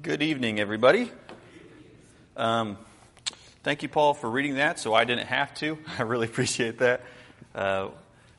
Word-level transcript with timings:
Good 0.00 0.22
evening, 0.22 0.60
everybody. 0.60 1.12
Um, 2.38 2.78
thank 3.64 3.82
you, 3.82 3.90
Paul, 3.90 4.14
for 4.14 4.30
reading 4.30 4.54
that 4.54 4.78
so 4.80 4.94
I 4.94 5.04
didn't 5.04 5.26
have 5.26 5.52
to. 5.56 5.76
I 5.98 6.02
really 6.02 6.24
appreciate 6.26 6.78
that. 6.78 7.02
Uh, 7.54 7.90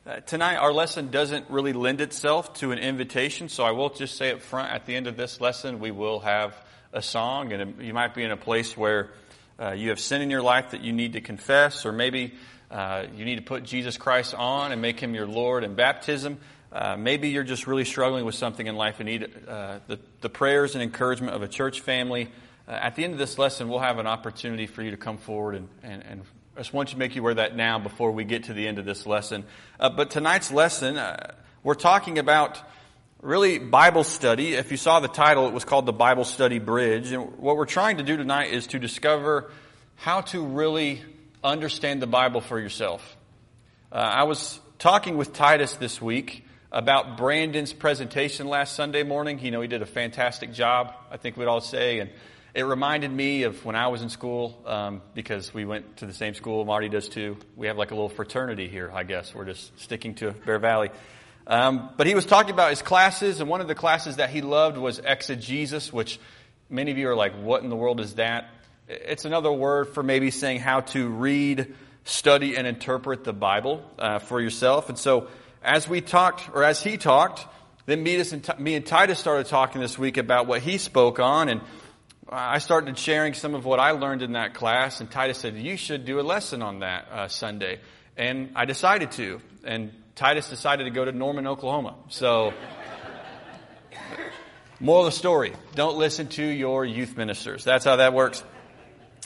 uh, 0.04 0.16
tonight, 0.26 0.56
our 0.56 0.72
lesson 0.72 1.12
doesn't 1.12 1.48
really 1.48 1.72
lend 1.72 2.00
itself 2.00 2.54
to 2.54 2.72
an 2.72 2.80
invitation, 2.80 3.48
so 3.48 3.62
I 3.62 3.70
will 3.70 3.90
just 3.90 4.16
say 4.16 4.32
up 4.32 4.40
front 4.40 4.72
at 4.72 4.86
the 4.86 4.96
end 4.96 5.06
of 5.06 5.16
this 5.16 5.40
lesson, 5.40 5.78
we 5.78 5.92
will 5.92 6.18
have 6.18 6.56
a 6.92 7.00
song, 7.00 7.52
and 7.52 7.80
you 7.80 7.94
might 7.94 8.12
be 8.12 8.24
in 8.24 8.32
a 8.32 8.36
place 8.36 8.76
where 8.76 9.10
uh, 9.60 9.70
you 9.70 9.90
have 9.90 10.00
sin 10.00 10.22
in 10.22 10.30
your 10.30 10.42
life 10.42 10.72
that 10.72 10.80
you 10.80 10.92
need 10.92 11.12
to 11.12 11.20
confess, 11.20 11.86
or 11.86 11.92
maybe 11.92 12.34
uh, 12.72 13.04
you 13.14 13.24
need 13.24 13.36
to 13.36 13.42
put 13.42 13.62
Jesus 13.62 13.96
Christ 13.96 14.34
on 14.34 14.72
and 14.72 14.82
make 14.82 14.98
him 14.98 15.14
your 15.14 15.28
Lord 15.28 15.62
in 15.62 15.76
baptism. 15.76 16.38
Uh, 16.76 16.94
maybe 16.94 17.30
you're 17.30 17.42
just 17.42 17.66
really 17.66 17.86
struggling 17.86 18.26
with 18.26 18.34
something 18.34 18.66
in 18.66 18.76
life 18.76 19.00
and 19.00 19.08
need 19.08 19.30
uh, 19.48 19.78
the, 19.86 19.98
the, 20.20 20.28
prayers 20.28 20.74
and 20.74 20.82
encouragement 20.82 21.34
of 21.34 21.40
a 21.40 21.48
church 21.48 21.80
family. 21.80 22.28
Uh, 22.68 22.72
at 22.72 22.96
the 22.96 23.02
end 23.02 23.14
of 23.14 23.18
this 23.18 23.38
lesson, 23.38 23.70
we'll 23.70 23.78
have 23.78 23.98
an 23.98 24.06
opportunity 24.06 24.66
for 24.66 24.82
you 24.82 24.90
to 24.90 24.98
come 24.98 25.16
forward, 25.16 25.54
and, 25.54 25.70
and, 25.82 26.02
and 26.04 26.22
I 26.54 26.60
just 26.60 26.74
want 26.74 26.90
to 26.90 26.98
make 26.98 27.14
you 27.16 27.22
aware 27.22 27.32
that 27.32 27.56
now 27.56 27.78
before 27.78 28.10
we 28.10 28.24
get 28.24 28.44
to 28.44 28.52
the 28.52 28.68
end 28.68 28.78
of 28.78 28.84
this 28.84 29.06
lesson. 29.06 29.44
Uh, 29.80 29.88
but 29.88 30.10
tonight's 30.10 30.52
lesson, 30.52 30.98
uh, 30.98 31.32
we're 31.62 31.72
talking 31.72 32.18
about 32.18 32.60
really 33.22 33.58
Bible 33.58 34.04
study. 34.04 34.52
If 34.52 34.70
you 34.70 34.76
saw 34.76 35.00
the 35.00 35.08
title, 35.08 35.48
it 35.48 35.54
was 35.54 35.64
called 35.64 35.86
the 35.86 35.94
Bible 35.94 36.24
Study 36.24 36.58
Bridge. 36.58 37.10
And 37.10 37.38
what 37.38 37.56
we're 37.56 37.64
trying 37.64 37.96
to 37.96 38.02
do 38.02 38.18
tonight 38.18 38.52
is 38.52 38.66
to 38.66 38.78
discover 38.78 39.50
how 39.94 40.20
to 40.20 40.44
really 40.44 41.00
understand 41.42 42.02
the 42.02 42.06
Bible 42.06 42.42
for 42.42 42.60
yourself. 42.60 43.16
I 43.90 44.24
was 44.24 44.60
talking 44.78 45.16
with 45.16 45.32
Titus 45.32 45.76
this 45.76 46.02
week 46.02 46.42
about 46.72 47.16
Brandon's 47.16 47.72
presentation 47.72 48.48
last 48.48 48.74
Sunday 48.74 49.02
morning. 49.02 49.38
You 49.38 49.50
know, 49.50 49.60
he 49.60 49.68
did 49.68 49.82
a 49.82 49.86
fantastic 49.86 50.52
job, 50.52 50.94
I 51.10 51.16
think 51.16 51.36
we'd 51.36 51.46
all 51.46 51.60
say. 51.60 52.00
And 52.00 52.10
it 52.54 52.62
reminded 52.62 53.10
me 53.10 53.44
of 53.44 53.64
when 53.64 53.76
I 53.76 53.88
was 53.88 54.02
in 54.02 54.08
school, 54.08 54.62
um, 54.66 55.02
because 55.14 55.52
we 55.52 55.64
went 55.64 55.98
to 55.98 56.06
the 56.06 56.12
same 56.12 56.34
school. 56.34 56.64
Marty 56.64 56.88
does 56.88 57.08
too. 57.08 57.36
We 57.54 57.66
have 57.66 57.76
like 57.76 57.90
a 57.90 57.94
little 57.94 58.08
fraternity 58.08 58.68
here, 58.68 58.90
I 58.92 59.04
guess. 59.04 59.34
We're 59.34 59.44
just 59.44 59.78
sticking 59.78 60.14
to 60.16 60.32
Bear 60.32 60.58
Valley. 60.58 60.90
Um, 61.46 61.90
but 61.96 62.06
he 62.06 62.14
was 62.14 62.26
talking 62.26 62.52
about 62.52 62.70
his 62.70 62.82
classes, 62.82 63.40
and 63.40 63.48
one 63.48 63.60
of 63.60 63.68
the 63.68 63.74
classes 63.74 64.16
that 64.16 64.30
he 64.30 64.40
loved 64.40 64.76
was 64.78 64.98
exegesis, 64.98 65.92
which 65.92 66.18
many 66.68 66.90
of 66.90 66.98
you 66.98 67.08
are 67.08 67.14
like, 67.14 67.34
what 67.34 67.62
in 67.62 67.70
the 67.70 67.76
world 67.76 68.00
is 68.00 68.14
that? 68.14 68.48
It's 68.88 69.24
another 69.24 69.52
word 69.52 69.88
for 69.90 70.02
maybe 70.02 70.30
saying 70.30 70.60
how 70.60 70.80
to 70.80 71.08
read, 71.08 71.74
study, 72.04 72.56
and 72.56 72.66
interpret 72.66 73.22
the 73.22 73.32
Bible 73.32 73.88
uh, 73.98 74.18
for 74.18 74.40
yourself. 74.40 74.88
And 74.88 74.98
so, 74.98 75.28
as 75.66 75.88
we 75.88 76.00
talked, 76.00 76.48
or 76.54 76.62
as 76.62 76.80
he 76.80 76.96
talked, 76.96 77.44
then 77.86 78.02
me, 78.02 78.22
and, 78.76 78.86
Titus 78.86 79.18
started 79.18 79.46
talking 79.46 79.80
this 79.80 79.98
week 79.98 80.16
about 80.16 80.46
what 80.46 80.62
he 80.62 80.78
spoke 80.78 81.18
on, 81.18 81.48
and 81.48 81.60
I 82.28 82.58
started 82.58 82.96
sharing 82.96 83.34
some 83.34 83.54
of 83.54 83.64
what 83.64 83.80
I 83.80 83.90
learned 83.90 84.22
in 84.22 84.32
that 84.32 84.54
class, 84.54 85.00
and 85.00 85.10
Titus 85.10 85.38
said, 85.38 85.56
You 85.56 85.76
should 85.76 86.04
do 86.04 86.20
a 86.20 86.22
lesson 86.22 86.62
on 86.62 86.80
that 86.80 87.08
uh, 87.10 87.28
Sunday. 87.28 87.80
And 88.16 88.52
I 88.54 88.64
decided 88.64 89.10
to, 89.12 89.40
and 89.64 89.92
Titus 90.14 90.48
decided 90.48 90.84
to 90.84 90.90
go 90.90 91.04
to 91.04 91.12
Norman, 91.12 91.46
Oklahoma. 91.46 91.96
So, 92.08 92.54
moral 94.80 95.06
of 95.06 95.12
the 95.12 95.18
story 95.18 95.52
don't 95.74 95.98
listen 95.98 96.28
to 96.28 96.44
your 96.44 96.84
youth 96.84 97.16
ministers. 97.16 97.64
That's 97.64 97.84
how 97.84 97.96
that 97.96 98.14
works. 98.14 98.42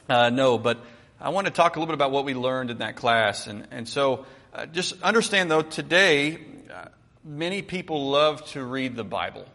Uh, 0.08 0.30
no, 0.30 0.58
but 0.58 0.78
I 1.20 1.28
want 1.28 1.46
to 1.46 1.52
talk 1.52 1.76
a 1.76 1.78
little 1.78 1.92
bit 1.92 1.94
about 1.94 2.10
what 2.10 2.24
we 2.24 2.34
learned 2.34 2.70
in 2.70 2.78
that 2.78 2.96
class. 2.96 3.46
And, 3.46 3.68
and 3.70 3.88
so, 3.88 4.26
uh, 4.52 4.66
just 4.66 5.00
understand 5.02 5.50
though, 5.50 5.62
today, 5.62 6.38
uh, 6.72 6.86
many 7.24 7.62
people 7.62 8.10
love 8.10 8.44
to 8.46 8.64
read 8.64 8.96
the 8.96 9.04
Bible. 9.04 9.46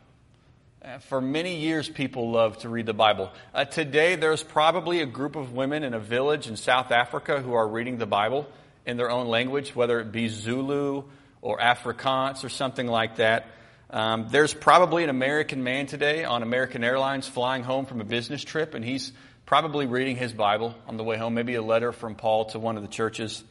Uh, 0.82 1.00
for 1.00 1.20
many 1.20 1.58
years, 1.58 1.90
people 1.90 2.32
love 2.32 2.58
to 2.60 2.70
read 2.70 2.86
the 2.86 2.94
Bible. 2.94 3.32
Uh, 3.54 3.66
today, 3.66 4.16
there's 4.16 4.44
probably 4.44 5.02
a 5.02 5.06
group 5.06 5.36
of 5.36 5.52
women 5.52 5.84
in 5.84 5.94
a 5.94 6.00
village 6.00 6.48
in 6.48 6.56
South 6.56 6.92
Africa 6.92 7.42
who 7.42 7.54
are 7.54 7.68
reading 7.68 7.98
the 7.98 8.06
Bible 8.06 8.48
in 8.86 8.96
their 8.96 9.10
own 9.10 9.28
language, 9.28 9.76
whether 9.76 10.00
it 10.00 10.12
be 10.12 10.28
Zulu 10.28 11.04
or 11.42 11.58
Afrikaans 11.58 12.44
or 12.44 12.50
something 12.50 12.88
like 12.88 13.18
that. 13.18 13.48
Um, 13.90 14.28
there's 14.30 14.54
probably 14.54 15.04
an 15.04 15.10
American 15.10 15.64
man 15.64 15.88
today 15.88 16.24
on 16.24 16.44
American 16.44 16.84
Airlines 16.84 17.28
flying 17.28 17.64
home 17.64 17.86
from 17.86 18.00
a 18.00 18.06
business 18.06 18.44
trip, 18.44 18.76
and 18.76 18.86
he's 18.86 19.12
probably 19.46 19.88
reading 19.88 20.16
his 20.16 20.34
Bible 20.34 20.76
on 20.88 20.98
the 20.98 21.04
way 21.04 21.18
home, 21.18 21.34
maybe 21.34 21.56
a 21.56 21.62
letter 21.62 21.92
from 21.92 22.16
Paul 22.16 22.46
to 22.46 22.60
one 22.60 22.78
of 22.78 22.84
the 22.84 22.90
churches. 22.90 23.44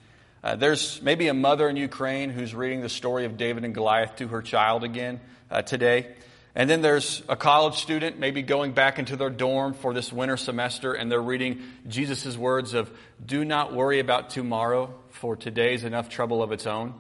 Uh, 0.44 0.56
there's 0.56 1.00
maybe 1.00 1.28
a 1.28 1.32
mother 1.34 1.71
in 1.71 1.77
Ukraine 1.77 2.28
who's 2.28 2.55
reading 2.55 2.82
the 2.82 2.91
story 2.91 3.25
of 3.25 3.38
David 3.38 3.65
and 3.65 3.75
Goliath 3.75 4.16
to 4.16 4.28
her 4.28 4.43
child 4.43 4.84
again 4.84 5.19
uh, 5.50 5.62
today. 5.62 6.15
And 6.55 6.69
then 6.69 6.82
there's 6.82 7.22
a 7.31 7.34
college 7.34 7.77
student 7.77 8.19
maybe 8.19 8.43
going 8.43 8.72
back 8.72 8.99
into 8.99 9.16
their 9.16 9.31
dorm 9.31 9.72
for 9.72 9.94
this 9.94 10.12
winter 10.12 10.37
semester 10.37 10.93
and 10.93 11.10
they're 11.10 11.22
reading 11.22 11.62
Jesus' 11.88 12.37
words 12.37 12.75
of, 12.75 12.91
do 13.25 13.43
not 13.43 13.72
worry 13.72 14.00
about 14.00 14.28
tomorrow 14.28 14.94
for 15.12 15.34
today's 15.34 15.82
enough 15.82 16.10
trouble 16.10 16.43
of 16.43 16.53
its 16.53 16.66
own. 16.66 16.93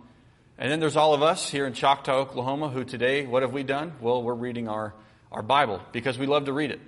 And 0.56 0.72
then 0.72 0.80
there's 0.80 0.96
all 0.96 1.12
of 1.12 1.22
us 1.22 1.50
here 1.50 1.66
in 1.66 1.74
Choctaw, 1.74 2.20
Oklahoma 2.20 2.70
who 2.70 2.82
today, 2.82 3.26
what 3.26 3.42
have 3.42 3.52
we 3.52 3.62
done? 3.62 3.92
Well, 4.00 4.22
we're 4.22 4.32
reading 4.32 4.68
our, 4.68 4.94
our 5.30 5.42
Bible 5.42 5.82
because 5.92 6.16
we 6.16 6.24
love 6.24 6.46
to 6.46 6.54
read 6.54 6.70
it. 6.70 6.80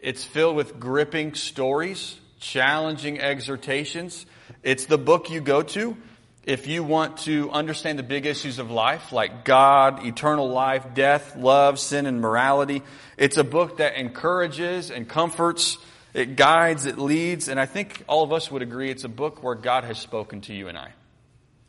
It's 0.00 0.24
filled 0.24 0.56
with 0.56 0.80
gripping 0.80 1.34
stories, 1.34 2.18
challenging 2.40 3.20
exhortations, 3.20 4.26
it's 4.62 4.86
the 4.86 4.98
book 4.98 5.30
you 5.30 5.40
go 5.40 5.62
to 5.62 5.96
if 6.44 6.66
you 6.66 6.82
want 6.82 7.18
to 7.18 7.50
understand 7.50 7.98
the 7.98 8.02
big 8.02 8.26
issues 8.26 8.58
of 8.58 8.70
life, 8.70 9.12
like 9.12 9.44
God, 9.44 10.04
eternal 10.06 10.48
life, 10.48 10.94
death, 10.94 11.36
love, 11.36 11.78
sin, 11.78 12.06
and 12.06 12.20
morality. 12.20 12.82
It's 13.18 13.36
a 13.36 13.44
book 13.44 13.76
that 13.76 13.94
encourages 13.96 14.90
and 14.90 15.08
comforts, 15.08 15.76
it 16.14 16.36
guides, 16.36 16.86
it 16.86 16.98
leads, 16.98 17.48
and 17.48 17.60
I 17.60 17.66
think 17.66 18.02
all 18.08 18.24
of 18.24 18.32
us 18.32 18.50
would 18.50 18.62
agree 18.62 18.90
it's 18.90 19.04
a 19.04 19.08
book 19.08 19.42
where 19.42 19.54
God 19.54 19.84
has 19.84 19.98
spoken 19.98 20.40
to 20.42 20.54
you 20.54 20.68
and 20.68 20.78
I. 20.78 20.92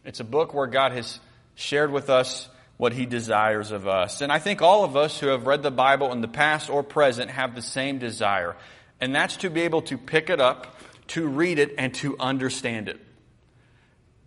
It's 0.06 0.20
a 0.20 0.24
book 0.24 0.54
where 0.54 0.68
God 0.68 0.94
has 0.94 1.20
shared 1.56 1.92
with 1.92 2.10
us 2.10 2.50
what 2.78 2.94
He 2.94 3.06
desires 3.06 3.72
of 3.72 3.88
us. 3.88 4.22
And 4.22 4.32
I 4.32 4.40
think 4.40 4.64
all 4.64 4.84
of 4.84 4.96
us 4.96 5.20
who 5.20 5.28
have 5.28 5.46
read 5.46 5.62
the 5.62 5.70
Bible 5.70 6.12
in 6.12 6.22
the 6.22 6.28
past 6.28 6.70
or 6.70 6.82
present 6.82 7.30
have 7.30 7.54
the 7.54 7.62
same 7.62 8.00
desire, 8.00 8.56
and 9.02 9.14
that's 9.14 9.38
to 9.38 9.50
be 9.50 9.62
able 9.62 9.82
to 9.84 9.98
pick 9.98 10.30
it 10.30 10.40
up 10.40 10.78
to 11.08 11.28
read 11.28 11.60
it 11.60 11.76
and 11.78 11.94
to 11.96 12.18
understand 12.20 12.88
it. 12.88 13.00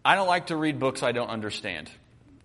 I 0.04 0.16
don't 0.16 0.28
like 0.28 0.48
to 0.48 0.56
read 0.56 0.78
books 0.78 1.02
I 1.02 1.12
don't 1.12 1.30
understand. 1.30 1.90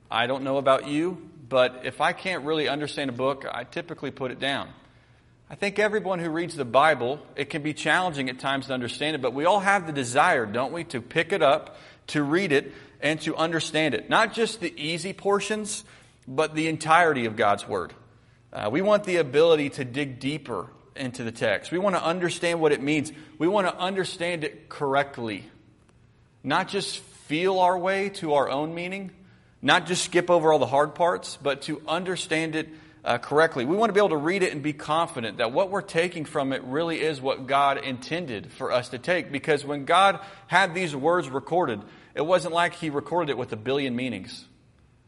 I 0.10 0.28
don't 0.28 0.44
know 0.44 0.58
about 0.58 0.88
you, 0.88 1.30
but 1.50 1.82
if 1.84 2.00
I 2.00 2.14
can't 2.14 2.46
really 2.46 2.70
understand 2.70 3.10
a 3.10 3.14
book, 3.14 3.46
I 3.52 3.66
typically 3.66 4.12
put 4.12 4.32
it 4.32 4.40
down. 4.40 4.70
I 5.50 5.56
think 5.56 5.78
everyone 5.78 6.20
who 6.20 6.30
reads 6.30 6.56
the 6.56 6.64
Bible, 6.64 7.20
it 7.36 7.50
can 7.50 7.64
be 7.64 7.74
challenging 7.74 8.30
at 8.30 8.40
times 8.40 8.68
to 8.68 8.74
understand 8.74 9.16
it, 9.16 9.22
but 9.22 9.34
we 9.34 9.46
all 9.46 9.60
have 9.60 9.88
the 9.88 9.92
desire, 9.92 10.46
don't 10.46 10.72
we, 10.72 10.84
to 10.86 11.02
pick 11.02 11.34
it 11.34 11.42
up, 11.42 11.76
to 12.08 12.24
read 12.24 12.52
it, 12.52 12.72
and 13.02 13.20
to 13.22 13.36
understand 13.36 13.94
it. 13.94 14.10
Not 14.10 14.34
just 14.34 14.62
the 14.62 14.74
easy 14.82 15.12
portions, 15.12 15.84
but 16.28 16.54
the 16.54 16.68
entirety 16.68 17.26
of 17.26 17.36
God's 17.36 17.68
Word. 17.68 17.94
Uh, 18.54 18.70
we 18.72 18.82
want 18.82 19.04
the 19.04 19.18
ability 19.18 19.72
to 19.72 19.84
dig 19.86 20.20
deeper 20.20 20.70
into 21.00 21.24
the 21.24 21.32
text. 21.32 21.72
We 21.72 21.80
want 21.80 21.96
to 21.96 22.04
understand 22.04 22.60
what 22.62 22.72
it 22.72 22.82
means. 22.82 23.12
We 23.38 23.48
want 23.48 23.68
to 23.68 23.76
understand 23.76 24.44
it 24.44 24.70
correctly. 24.70 25.46
Not 26.44 26.68
just 26.68 27.00
feel 27.00 27.60
our 27.60 27.78
way 27.78 28.10
to 28.10 28.34
our 28.34 28.50
own 28.50 28.74
meaning, 28.74 29.12
not 29.62 29.86
just 29.86 30.04
skip 30.04 30.30
over 30.30 30.52
all 30.52 30.60
the 30.60 30.66
hard 30.66 30.96
parts, 30.96 31.38
but 31.42 31.64
to 31.64 31.82
understand 31.88 32.56
it 32.56 32.70
uh, 33.04 33.18
correctly. 33.18 33.66
We 33.66 33.76
want 33.76 33.90
to 33.90 33.94
be 33.94 34.00
able 34.00 34.10
to 34.10 34.18
read 34.18 34.44
it 34.44 34.52
and 34.52 34.62
be 34.62 34.74
confident 34.74 35.38
that 35.38 35.52
what 35.52 35.70
we're 35.70 35.82
taking 35.82 36.26
from 36.26 36.54
it 36.54 36.64
really 36.64 37.02
is 37.02 37.22
what 37.22 37.48
God 37.48 37.78
intended 37.78 38.52
for 38.52 38.72
us 38.72 38.90
to 38.90 38.98
take. 38.98 39.32
Because 39.32 39.66
when 39.66 39.86
God 39.86 40.20
had 40.48 40.74
these 40.74 40.96
words 40.96 41.30
recorded, 41.30 41.82
it 42.16 42.26
wasn't 42.26 42.54
like 42.54 42.74
He 42.76 42.90
recorded 42.90 43.32
it 43.32 43.38
with 43.38 43.54
a 43.54 43.58
billion 43.58 43.96
meanings. 43.96 44.46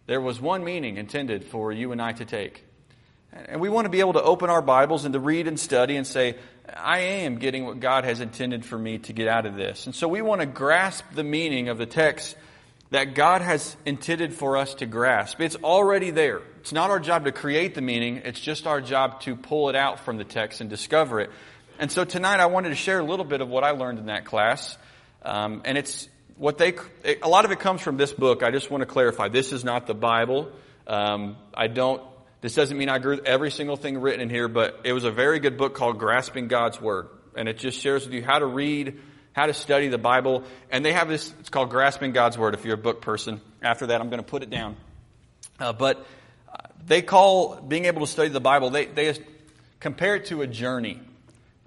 There 0.07 0.21
was 0.21 0.41
one 0.41 0.63
meaning 0.63 0.97
intended 0.97 1.45
for 1.45 1.71
you 1.71 1.91
and 1.91 2.01
I 2.01 2.13
to 2.13 2.25
take. 2.25 2.65
And 3.33 3.61
we 3.61 3.69
want 3.69 3.85
to 3.85 3.89
be 3.89 4.01
able 4.01 4.13
to 4.13 4.21
open 4.21 4.49
our 4.49 4.61
Bibles 4.61 5.05
and 5.05 5.13
to 5.13 5.19
read 5.19 5.47
and 5.47 5.59
study 5.59 5.95
and 5.95 6.05
say, 6.05 6.35
I 6.75 6.99
am 6.99 7.37
getting 7.37 7.65
what 7.65 7.79
God 7.79 8.03
has 8.03 8.19
intended 8.19 8.65
for 8.65 8.77
me 8.77 8.99
to 8.99 9.13
get 9.13 9.27
out 9.27 9.45
of 9.45 9.55
this. 9.55 9.85
And 9.85 9.95
so 9.95 10.07
we 10.07 10.21
want 10.21 10.41
to 10.41 10.47
grasp 10.47 11.05
the 11.13 11.23
meaning 11.23 11.69
of 11.69 11.77
the 11.77 11.85
text 11.85 12.35
that 12.91 13.15
God 13.15 13.41
has 13.41 13.75
intended 13.85 14.33
for 14.33 14.57
us 14.57 14.73
to 14.75 14.85
grasp. 14.85 15.39
It's 15.39 15.55
already 15.55 16.11
there. 16.11 16.41
It's 16.59 16.73
not 16.73 16.89
our 16.89 16.99
job 16.99 17.23
to 17.23 17.31
create 17.31 17.73
the 17.73 17.81
meaning, 17.81 18.17
it's 18.25 18.39
just 18.39 18.67
our 18.67 18.81
job 18.81 19.21
to 19.21 19.35
pull 19.35 19.69
it 19.69 19.75
out 19.75 20.01
from 20.01 20.17
the 20.17 20.25
text 20.25 20.59
and 20.61 20.69
discover 20.69 21.21
it. 21.21 21.31
And 21.79 21.91
so 21.91 22.03
tonight 22.03 22.39
I 22.39 22.45
wanted 22.47 22.69
to 22.69 22.75
share 22.75 22.99
a 22.99 23.03
little 23.03 23.25
bit 23.25 23.41
of 23.41 23.47
what 23.47 23.63
I 23.63 23.71
learned 23.71 23.97
in 23.97 24.07
that 24.07 24.25
class. 24.25 24.77
Um, 25.23 25.61
and 25.65 25.77
it's 25.77 26.09
what 26.37 26.57
they, 26.57 26.75
a 27.23 27.29
lot 27.29 27.45
of 27.45 27.51
it 27.51 27.59
comes 27.59 27.81
from 27.81 27.97
this 27.97 28.11
book. 28.11 28.43
I 28.43 28.51
just 28.51 28.69
want 28.69 28.81
to 28.81 28.85
clarify. 28.85 29.29
This 29.29 29.53
is 29.53 29.63
not 29.63 29.87
the 29.87 29.93
Bible. 29.93 30.51
Um, 30.85 31.37
I 31.53 31.67
don't 31.67 32.03
this 32.41 32.55
doesn't 32.55 32.75
mean 32.75 32.89
I 32.89 32.95
agree 32.95 33.17
with 33.17 33.25
every 33.25 33.51
single 33.51 33.77
thing 33.77 33.99
written 33.99 34.19
in 34.19 34.29
here, 34.29 34.47
but 34.47 34.81
it 34.83 34.93
was 34.93 35.03
a 35.03 35.11
very 35.11 35.39
good 35.39 35.57
book 35.57 35.75
called 35.75 35.99
Grasping 35.99 36.47
God's 36.47 36.81
Word. 36.81 37.07
And 37.35 37.47
it 37.47 37.59
just 37.59 37.79
shares 37.79 38.03
with 38.03 38.13
you 38.13 38.23
how 38.23 38.39
to 38.39 38.45
read, 38.47 38.99
how 39.33 39.45
to 39.45 39.53
study 39.53 39.87
the 39.87 39.99
Bible. 39.99 40.43
And 40.71 40.83
they 40.83 40.91
have 40.91 41.07
this, 41.07 41.31
it's 41.39 41.49
called 41.49 41.69
Grasping 41.69 42.13
God's 42.13 42.39
Word 42.39 42.55
if 42.55 42.65
you're 42.65 42.73
a 42.73 42.77
book 42.77 43.01
person. 43.01 43.41
After 43.61 43.87
that, 43.87 44.01
I'm 44.01 44.09
going 44.09 44.23
to 44.23 44.27
put 44.27 44.41
it 44.41 44.49
down. 44.49 44.75
Uh, 45.59 45.71
but 45.71 46.03
uh, 46.51 46.57
they 46.87 47.03
call 47.03 47.57
being 47.57 47.85
able 47.85 48.01
to 48.01 48.11
study 48.11 48.29
the 48.29 48.41
Bible, 48.41 48.71
they, 48.71 48.85
they 48.85 49.15
compare 49.79 50.15
it 50.15 50.25
to 50.25 50.41
a 50.41 50.47
journey. 50.47 50.99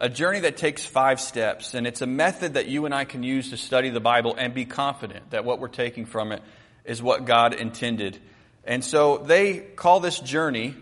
A 0.00 0.08
journey 0.08 0.40
that 0.40 0.56
takes 0.56 0.84
five 0.84 1.20
steps, 1.20 1.74
and 1.74 1.86
it's 1.86 2.02
a 2.02 2.06
method 2.06 2.54
that 2.54 2.66
you 2.66 2.84
and 2.84 2.92
I 2.92 3.04
can 3.04 3.22
use 3.22 3.50
to 3.50 3.56
study 3.56 3.90
the 3.90 4.00
Bible 4.00 4.34
and 4.36 4.52
be 4.52 4.64
confident 4.64 5.30
that 5.30 5.44
what 5.44 5.60
we're 5.60 5.68
taking 5.68 6.04
from 6.04 6.32
it 6.32 6.42
is 6.84 7.00
what 7.00 7.24
God 7.24 7.54
intended. 7.54 8.18
And 8.66 8.84
so 8.84 9.18
they 9.18 9.58
call 9.58 10.00
this 10.00 10.18
journey, 10.18 10.74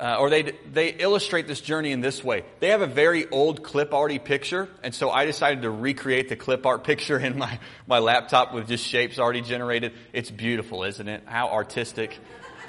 uh, 0.00 0.16
or 0.18 0.30
they, 0.30 0.52
they 0.72 0.88
illustrate 0.90 1.46
this 1.46 1.60
journey 1.60 1.92
in 1.92 2.00
this 2.00 2.22
way. 2.22 2.44
They 2.60 2.68
have 2.68 2.82
a 2.82 2.86
very 2.86 3.28
old 3.28 3.62
clip 3.62 3.94
arty 3.94 4.18
picture, 4.18 4.68
and 4.82 4.94
so 4.94 5.10
I 5.10 5.24
decided 5.24 5.62
to 5.62 5.70
recreate 5.70 6.28
the 6.28 6.36
clip 6.36 6.66
art 6.66 6.84
picture 6.84 7.18
in 7.24 7.38
my, 7.38 7.58
my 7.86 7.98
laptop 7.98 8.52
with 8.52 8.68
just 8.68 8.86
shapes 8.86 9.18
already 9.18 9.42
generated. 9.42 9.92
It's 10.12 10.30
beautiful, 10.30 10.84
isn't 10.84 11.08
it? 11.08 11.22
How 11.26 11.48
artistic, 11.48 12.18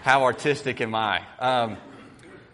how 0.03 0.23
artistic 0.23 0.81
am 0.81 0.93
I? 0.93 1.21
Um, 1.39 1.77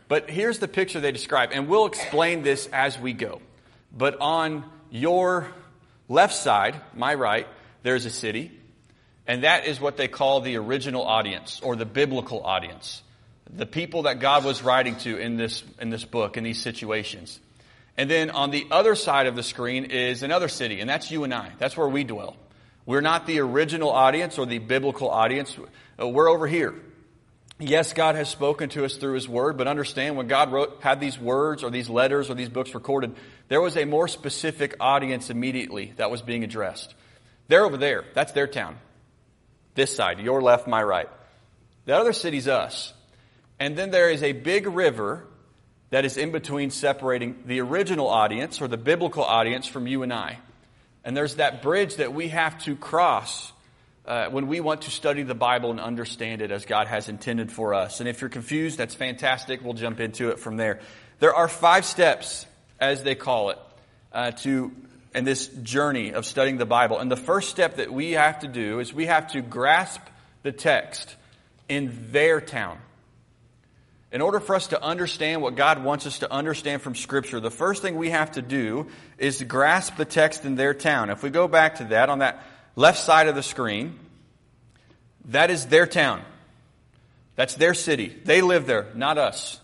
but 0.08 0.30
here's 0.30 0.60
the 0.60 0.68
picture 0.68 1.00
they 1.00 1.12
describe, 1.12 1.50
and 1.52 1.68
we'll 1.68 1.88
explain 1.88 2.44
this 2.44 2.68
as 2.72 2.98
we 3.00 3.14
go. 3.14 3.42
But 3.92 4.20
on 4.20 4.64
your 4.92 5.48
left 6.08 6.36
side, 6.36 6.80
my 6.94 7.14
right, 7.16 7.48
there's 7.84 8.06
a 8.06 8.10
city, 8.10 8.52
and 9.28 9.44
that 9.44 9.66
is 9.66 9.80
what 9.80 9.98
they 9.98 10.08
call 10.08 10.42
the 10.42 10.58
original 10.58 11.04
audience 11.04 11.60
or 11.64 11.76
the 11.76 11.86
biblical 11.86 12.44
audience. 12.44 13.02
The 13.50 13.66
people 13.66 14.04
that 14.04 14.20
God 14.20 14.44
was 14.44 14.64
writing 14.64 14.96
to 14.98 15.18
in 15.18 15.38
this, 15.38 15.64
in 15.80 15.90
this 15.90 16.06
book, 16.06 16.38
in 16.38 16.44
these 16.44 16.62
situations. 16.62 17.40
And 17.98 18.10
then 18.10 18.30
on 18.30 18.52
the 18.52 18.68
other 18.72 18.96
side 18.96 19.28
of 19.28 19.36
the 19.36 19.44
screen 19.44 19.86
is 19.86 20.22
another 20.24 20.48
city, 20.48 20.82
and 20.82 20.90
that's 20.90 21.10
you 21.12 21.24
and 21.24 21.34
I. 21.34 21.52
That's 21.60 21.78
where 21.78 21.88
we 21.88 22.04
dwell. 22.04 22.36
We're 22.86 23.02
not 23.02 23.26
the 23.26 23.40
original 23.40 23.90
audience 23.90 24.38
or 24.38 24.46
the 24.46 24.60
biblical 24.60 25.10
audience. 25.10 25.58
Uh, 26.00 26.08
we're 26.08 26.30
over 26.30 26.46
here. 26.46 26.76
Yes, 27.58 27.94
God 27.94 28.16
has 28.16 28.28
spoken 28.28 28.68
to 28.70 28.84
us 28.84 28.98
through 28.98 29.14
His 29.14 29.30
Word, 29.30 29.58
but 29.58 29.68
understand 29.68 30.18
when 30.18 30.28
God 30.28 30.52
wrote, 30.52 30.82
had 30.82 31.00
these 31.00 31.18
words 31.18 31.64
or 31.64 31.72
these 31.72 31.90
letters 31.90 32.30
or 32.30 32.34
these 32.34 32.50
books 32.50 32.76
recorded, 32.76 33.16
there 33.48 33.62
was 33.62 33.78
a 33.78 33.86
more 33.86 34.10
specific 34.10 34.76
audience 34.82 35.30
immediately 35.30 35.94
that 35.96 36.12
was 36.12 36.22
being 36.22 36.44
addressed. 36.44 36.94
They're 37.48 37.64
over 37.64 37.78
there. 37.78 38.04
That's 38.14 38.34
their 38.34 38.48
town. 38.48 38.78
This 39.76 39.96
side, 39.96 40.20
your 40.20 40.42
left, 40.42 40.68
my 40.68 40.82
right. 40.82 41.10
The 41.86 41.96
other 41.96 42.14
city's 42.14 42.48
us. 42.48 42.94
And 43.60 43.78
then 43.78 43.92
there 43.92 44.10
is 44.10 44.24
a 44.24 44.32
big 44.32 44.68
river 44.68 45.26
that 45.92 46.04
is 46.04 46.18
in 46.18 46.32
between 46.32 46.72
separating 46.72 47.44
the 47.46 47.62
original 47.62 48.08
audience 48.08 48.62
or 48.62 48.68
the 48.68 48.78
biblical 48.78 49.24
audience 49.24 49.68
from 49.68 49.88
you 49.88 50.04
and 50.04 50.12
I. 50.12 50.40
And 51.04 51.16
there's 51.16 51.36
that 51.36 51.62
bridge 51.62 51.98
that 51.98 52.14
we 52.14 52.30
have 52.30 52.58
to 52.64 52.76
cross 52.76 53.54
uh, 54.06 54.28
when 54.30 54.48
we 54.48 54.60
want 54.60 54.84
to 54.84 54.92
study 54.92 55.24
the 55.24 55.36
Bible 55.36 55.72
and 55.72 55.80
understand 55.80 56.42
it 56.42 56.52
as 56.52 56.66
God 56.66 56.88
has 56.88 57.10
intended 57.10 57.52
for 57.52 57.74
us. 57.74 58.00
And 58.00 58.10
if 58.10 58.22
you're 58.22 58.30
confused, 58.30 58.78
that's 58.78 58.96
fantastic. 58.96 59.64
We'll 59.64 59.74
jump 59.74 60.00
into 60.00 60.30
it 60.30 60.40
from 60.40 60.58
there. 60.58 60.80
There 61.20 61.34
are 61.34 61.48
five 61.48 61.86
steps, 61.86 62.46
as 62.80 63.04
they 63.04 63.16
call 63.16 63.52
it, 63.52 63.60
uh, 64.12 64.32
to 64.32 64.72
in 65.16 65.24
this 65.24 65.48
journey 65.48 66.14
of 66.14 66.26
studying 66.26 66.58
the 66.58 66.66
Bible. 66.66 67.00
And 67.00 67.10
the 67.10 67.16
first 67.16 67.50
step 67.50 67.78
that 67.78 67.92
we 67.92 68.12
have 68.12 68.40
to 68.40 68.48
do 68.48 68.80
is 68.80 68.94
we 68.94 69.06
have 69.06 69.32
to 69.32 69.42
grasp 69.42 70.02
the 70.44 70.52
text 70.52 71.16
in 71.70 72.12
their 72.12 72.42
town. 72.42 72.78
In 74.12 74.22
order 74.22 74.40
for 74.40 74.56
us 74.56 74.68
to 74.68 74.82
understand 74.82 75.42
what 75.42 75.56
God 75.56 75.84
wants 75.84 76.06
us 76.06 76.20
to 76.20 76.32
understand 76.32 76.82
from 76.82 76.96
Scripture, 76.96 77.40
the 77.40 77.50
first 77.50 77.82
thing 77.82 77.96
we 77.96 78.12
have 78.12 78.34
to 78.34 78.42
do 78.42 78.88
is 79.18 79.42
grasp 79.42 79.96
the 79.98 80.06
text 80.06 80.46
in 80.46 80.56
their 80.56 80.74
town. 80.74 81.10
If 81.10 81.24
we 81.24 81.30
go 81.30 81.48
back 81.48 81.76
to 81.76 81.86
that 81.86 82.10
on 82.10 82.20
that 82.20 82.44
left 82.76 83.00
side 83.00 83.28
of 83.28 83.36
the 83.36 83.44
screen, 83.44 83.98
that 85.26 85.50
is 85.50 85.66
their 85.66 85.88
town. 85.88 86.22
That's 87.36 87.56
their 87.56 87.74
city. 87.74 88.16
They 88.24 88.42
live 88.42 88.68
there, 88.68 88.88
not 88.96 89.18
us. 89.18 89.60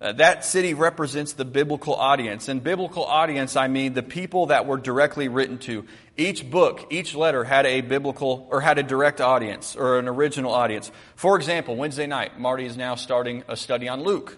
Uh, 0.00 0.12
that 0.12 0.44
city 0.44 0.74
represents 0.74 1.34
the 1.34 1.44
biblical 1.44 1.94
audience. 1.94 2.48
And 2.48 2.62
biblical 2.62 3.04
audience, 3.04 3.56
I 3.56 3.68
mean 3.68 3.94
the 3.94 4.02
people 4.02 4.46
that 4.46 4.66
were 4.66 4.76
directly 4.76 5.28
written 5.28 5.58
to. 5.60 5.86
Each 6.16 6.48
book, 6.48 6.88
each 6.90 7.14
letter 7.14 7.44
had 7.44 7.64
a 7.64 7.80
biblical 7.80 8.46
or 8.50 8.60
had 8.60 8.78
a 8.78 8.82
direct 8.82 9.20
audience 9.20 9.76
or 9.76 9.98
an 9.98 10.08
original 10.08 10.52
audience. 10.52 10.90
For 11.16 11.36
example, 11.36 11.76
Wednesday 11.76 12.06
night, 12.06 12.38
Marty 12.38 12.66
is 12.66 12.76
now 12.76 12.96
starting 12.96 13.44
a 13.48 13.56
study 13.56 13.88
on 13.88 14.02
Luke. 14.02 14.36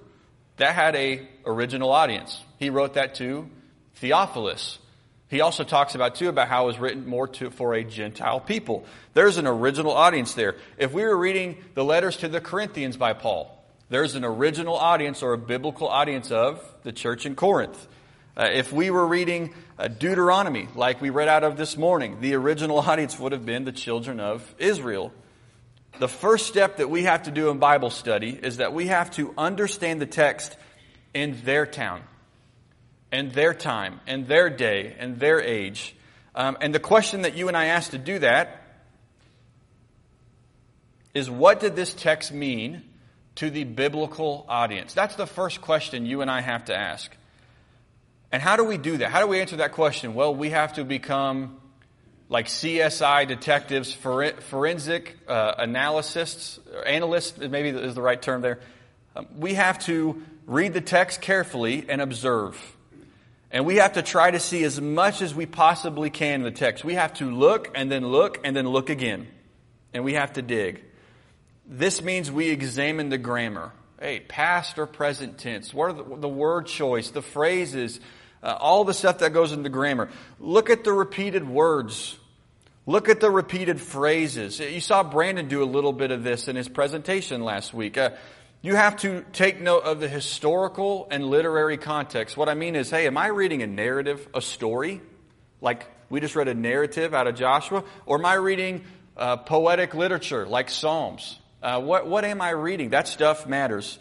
That 0.59 0.75
had 0.75 0.95
a 0.95 1.27
original 1.45 1.91
audience. 1.91 2.41
He 2.59 2.71
wrote 2.71 2.95
that 2.95 3.17
to 3.17 3.49
Theophilus. 3.97 4.79
He 5.29 5.41
also 5.41 5.65
talks 5.65 5.95
about 5.95 6.15
too 6.15 6.29
about 6.29 6.49
how 6.49 6.65
it 6.65 6.67
was 6.67 6.79
written 6.79 7.07
more 7.07 7.27
to, 7.29 7.51
for 7.51 7.75
a 7.75 7.83
Gentile 7.83 8.41
people. 8.41 8.87
There's 9.15 9.39
an 9.39 9.47
original 9.47 9.93
audience 9.93 10.35
there. 10.35 10.55
If 10.79 10.93
we 10.93 11.03
were 11.03 11.17
reading 11.17 11.65
the 11.75 11.85
letters 11.85 12.19
to 12.19 12.29
the 12.29 12.41
Corinthians 12.41 12.97
by 12.97 13.13
Paul, 13.13 13.56
there's 13.89 14.17
an 14.17 14.25
original 14.25 14.75
audience 14.75 15.23
or 15.23 15.33
a 15.33 15.39
biblical 15.39 15.89
audience 15.89 16.33
of 16.33 16.61
the 16.83 16.93
church 16.93 17.25
in 17.25 17.37
Corinth. 17.37 17.87
Uh, 18.37 18.49
if 18.53 18.73
we 18.73 18.91
were 18.91 19.07
reading 19.07 19.55
uh, 19.79 19.87
Deuteronomy, 19.87 20.69
like 20.75 21.01
we 21.01 21.11
read 21.11 21.29
out 21.29 21.45
of 21.45 21.57
this 21.57 21.77
morning, 21.77 22.21
the 22.21 22.35
original 22.35 22.79
audience 22.91 23.19
would 23.19 23.31
have 23.33 23.47
been 23.47 23.65
the 23.65 23.73
children 23.73 24.19
of 24.19 24.55
Israel. 24.59 25.13
The 26.01 26.09
first 26.09 26.47
step 26.47 26.79
that 26.79 26.91
we 26.91 27.05
have 27.05 27.23
to 27.23 27.31
do 27.31 27.49
in 27.49 27.59
Bible 27.59 27.91
study 27.91 28.31
is 28.31 28.57
that 28.57 28.75
we 28.75 28.89
have 28.89 29.13
to 29.13 29.33
understand 29.39 30.01
the 30.01 30.07
text 30.07 30.57
in 31.15 31.41
their 31.45 31.65
town 31.65 32.03
and 33.13 33.33
their 33.33 33.55
time 33.55 34.01
and 34.07 34.27
their 34.27 34.51
day 34.51 34.97
and 34.99 35.19
their 35.21 35.41
age. 35.41 35.95
Um, 36.35 36.59
and 36.61 36.75
the 36.75 36.81
question 36.81 37.23
that 37.23 37.37
you 37.37 37.49
and 37.49 37.57
I 37.57 37.67
ask 37.67 37.93
to 37.93 37.99
do 37.99 38.19
that 38.19 38.63
is 41.15 41.31
what 41.31 41.61
did 41.61 41.77
this 41.77 41.95
text 41.95 42.33
mean 42.33 42.83
to 43.37 43.51
the 43.51 43.65
biblical 43.65 44.45
audience? 44.49 44.93
That's 44.93 45.15
the 45.17 45.27
first 45.27 45.61
question 45.61 46.07
you 46.07 46.21
and 46.21 46.31
I 46.31 46.41
have 46.41 46.67
to 46.67 46.77
ask. 46.77 47.15
And 48.33 48.43
how 48.43 48.57
do 48.57 48.65
we 48.65 48.77
do 48.77 48.99
that? 48.99 49.11
How 49.11 49.21
do 49.21 49.29
we 49.29 49.41
answer 49.41 49.57
that 49.57 49.73
question? 49.73 50.15
Well, 50.15 50.35
we 50.35 50.51
have 50.51 50.75
to 50.75 50.85
become 50.85 51.59
like 52.29 52.47
CSI 52.47 53.29
detectives, 53.29 53.93
forensic 53.93 55.17
uh, 55.29 55.55
analysts, 55.59 56.59
analysts, 56.85 57.39
maybe 57.39 57.69
is 57.69 57.95
the 57.95 58.03
right 58.03 58.21
term 58.21 58.43
there. 58.43 58.59
Um, 59.15 59.29
we 59.37 59.55
have 59.55 59.79
to 59.87 60.23
read 60.47 60.73
the 60.73 60.81
text 60.81 61.21
carefully 61.21 61.87
and 61.89 62.01
observe. 62.01 62.61
And 63.51 63.65
we 63.65 63.77
have 63.77 63.93
to 63.93 64.03
try 64.03 64.31
to 64.31 64.41
see 64.41 64.65
as 64.65 64.81
much 64.81 65.23
as 65.23 65.35
we 65.35 65.47
possibly 65.47 66.11
can 66.11 66.41
in 66.41 66.43
the 66.43 66.51
text. 66.51 66.85
We 66.85 66.95
have 66.95 67.15
to 67.15 67.31
look 67.31 67.71
and 67.75 67.91
then 67.91 68.05
look 68.07 68.41
and 68.45 68.57
then 68.57 68.69
look 68.69 68.91
again. 68.91 69.29
And 69.95 70.05
we 70.05 70.15
have 70.15 70.33
to 70.35 70.43
dig. 70.43 70.83
This 71.67 72.01
means 72.03 72.31
we 72.31 72.51
examine 72.51 73.09
the 73.09 73.19
grammar. 73.19 73.73
Hey, 74.01 74.21
past 74.21 74.79
or 74.79 74.87
present 74.87 75.39
tense. 75.39 75.75
What 75.75 75.91
are 75.91 75.93
the, 75.95 76.17
the 76.17 76.29
word 76.29 76.67
choice, 76.67 77.11
the 77.11 77.23
phrases, 77.23 77.99
uh, 78.43 78.57
all 78.61 78.85
the 78.85 78.95
stuff 78.95 79.19
that 79.19 79.33
goes 79.33 79.53
into 79.53 79.69
grammar. 79.69 80.09
Look 80.39 80.71
at 80.71 80.85
the 80.85 80.93
repeated 80.93 81.49
words. 81.49 82.17
Look 82.87 83.09
at 83.09 83.19
the 83.19 83.31
repeated 83.31 83.81
phrases. 83.81 84.61
You 84.61 84.81
saw 84.81 85.03
Brandon 85.03 85.49
do 85.49 85.63
a 85.63 85.67
little 85.67 85.93
bit 85.93 86.13
of 86.13 86.23
this 86.23 86.47
in 86.47 86.55
his 86.55 86.69
presentation 86.69 87.43
last 87.43 87.75
week. 87.75 87.99
Uh, 87.99 88.11
you 88.63 88.77
have 88.77 88.97
to 88.99 89.25
take 89.33 89.61
note 89.61 89.83
of 89.83 89.99
the 89.99 90.09
historical 90.09 91.09
and 91.11 91.25
literary 91.25 91.79
context. 91.79 92.37
What 92.37 92.49
I 92.49 92.55
mean 92.55 92.77
is, 92.77 92.91
hey, 92.91 93.07
am 93.07 93.17
I 93.17 93.27
reading 93.27 93.63
a 93.63 93.67
narrative, 93.67 94.29
a 94.35 94.41
story? 94.41 95.01
Like 95.61 95.87
we 96.09 96.21
just 96.21 96.37
read 96.37 96.49
a 96.49 96.55
narrative 96.55 97.15
out 97.15 97.27
of 97.27 97.35
Joshua? 97.35 97.83
Or 98.05 98.19
am 98.19 98.27
I 98.27 98.35
reading 98.35 98.85
uh, 99.17 99.39
poetic 99.39 99.95
literature 99.95 100.47
like 100.47 100.71
Psalms? 100.71 101.41
Uh, 101.63 101.81
what, 101.81 102.07
what 102.07 102.25
am 102.25 102.41
I 102.41 102.51
reading? 102.51 102.91
That 102.91 103.09
stuff 103.09 103.47
matters. 103.47 103.99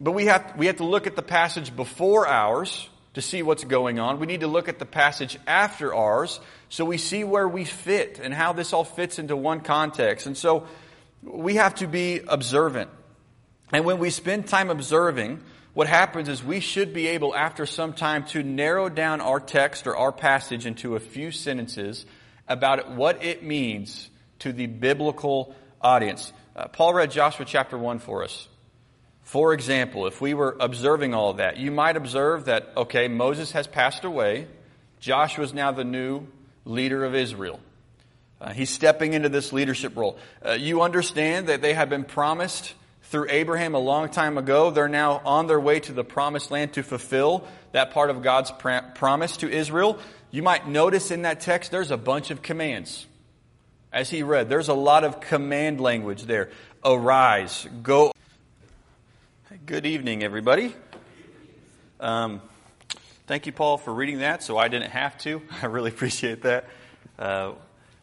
But 0.00 0.12
we 0.12 0.26
have, 0.26 0.54
we 0.56 0.66
have 0.66 0.76
to 0.76 0.84
look 0.84 1.06
at 1.06 1.16
the 1.16 1.22
passage 1.22 1.74
before 1.74 2.26
ours 2.26 2.88
to 3.14 3.22
see 3.22 3.42
what's 3.42 3.64
going 3.64 3.98
on. 3.98 4.20
We 4.20 4.26
need 4.26 4.40
to 4.40 4.46
look 4.46 4.68
at 4.68 4.78
the 4.78 4.84
passage 4.84 5.38
after 5.46 5.94
ours 5.94 6.38
so 6.68 6.84
we 6.84 6.98
see 6.98 7.24
where 7.24 7.48
we 7.48 7.64
fit 7.64 8.20
and 8.22 8.34
how 8.34 8.52
this 8.52 8.72
all 8.72 8.84
fits 8.84 9.18
into 9.18 9.36
one 9.36 9.60
context. 9.60 10.26
And 10.26 10.36
so 10.36 10.66
we 11.22 11.54
have 11.54 11.76
to 11.76 11.86
be 11.86 12.20
observant. 12.26 12.90
And 13.72 13.84
when 13.84 13.98
we 13.98 14.10
spend 14.10 14.48
time 14.48 14.68
observing, 14.68 15.40
what 15.72 15.86
happens 15.86 16.28
is 16.28 16.42
we 16.42 16.60
should 16.60 16.92
be 16.92 17.08
able, 17.08 17.34
after 17.34 17.66
some 17.66 17.92
time, 17.92 18.24
to 18.26 18.42
narrow 18.42 18.88
down 18.88 19.20
our 19.20 19.40
text 19.40 19.86
or 19.86 19.96
our 19.96 20.12
passage 20.12 20.66
into 20.66 20.96
a 20.96 21.00
few 21.00 21.30
sentences 21.30 22.06
about 22.48 22.92
what 22.92 23.24
it 23.24 23.42
means 23.42 24.08
to 24.40 24.52
the 24.52 24.66
biblical 24.66 25.54
audience. 25.80 26.32
Uh, 26.56 26.68
Paul 26.68 26.94
read 26.94 27.10
Joshua 27.10 27.44
chapter 27.44 27.76
1 27.76 27.98
for 27.98 28.24
us. 28.24 28.48
For 29.24 29.52
example, 29.52 30.06
if 30.06 30.22
we 30.22 30.32
were 30.32 30.56
observing 30.58 31.12
all 31.12 31.34
that, 31.34 31.58
you 31.58 31.70
might 31.70 31.98
observe 31.98 32.46
that, 32.46 32.72
okay, 32.74 33.08
Moses 33.08 33.52
has 33.52 33.66
passed 33.66 34.04
away. 34.04 34.46
Joshua 34.98 35.44
is 35.44 35.52
now 35.52 35.72
the 35.72 35.84
new 35.84 36.26
leader 36.64 37.04
of 37.04 37.14
Israel. 37.14 37.60
Uh, 38.40 38.52
he's 38.54 38.70
stepping 38.70 39.12
into 39.12 39.28
this 39.28 39.52
leadership 39.52 39.96
role. 39.96 40.16
Uh, 40.44 40.52
you 40.52 40.80
understand 40.80 41.48
that 41.48 41.60
they 41.60 41.74
have 41.74 41.90
been 41.90 42.04
promised 42.04 42.72
through 43.02 43.26
Abraham 43.28 43.74
a 43.74 43.78
long 43.78 44.08
time 44.08 44.38
ago. 44.38 44.70
They're 44.70 44.88
now 44.88 45.20
on 45.26 45.48
their 45.48 45.60
way 45.60 45.80
to 45.80 45.92
the 45.92 46.04
promised 46.04 46.50
land 46.50 46.72
to 46.74 46.82
fulfill 46.82 47.46
that 47.72 47.90
part 47.90 48.08
of 48.08 48.22
God's 48.22 48.50
promise 48.94 49.36
to 49.38 49.50
Israel. 49.50 49.98
You 50.30 50.42
might 50.42 50.66
notice 50.66 51.10
in 51.10 51.22
that 51.22 51.40
text 51.40 51.70
there's 51.70 51.90
a 51.90 51.98
bunch 51.98 52.30
of 52.30 52.40
commands. 52.40 53.06
As 53.92 54.10
he 54.10 54.22
read, 54.22 54.48
there's 54.48 54.68
a 54.68 54.74
lot 54.74 55.04
of 55.04 55.20
command 55.20 55.80
language 55.80 56.22
there. 56.22 56.50
Arise, 56.84 57.66
go. 57.82 58.12
Good 59.64 59.86
evening, 59.86 60.22
everybody. 60.22 60.74
Um, 62.00 62.42
thank 63.26 63.46
you, 63.46 63.52
Paul, 63.52 63.78
for 63.78 63.94
reading 63.94 64.18
that, 64.18 64.42
so 64.42 64.58
I 64.58 64.68
didn't 64.68 64.90
have 64.90 65.16
to. 65.18 65.40
I 65.62 65.66
really 65.66 65.90
appreciate 65.90 66.42
that. 66.42 66.64
Uh, 67.18 67.52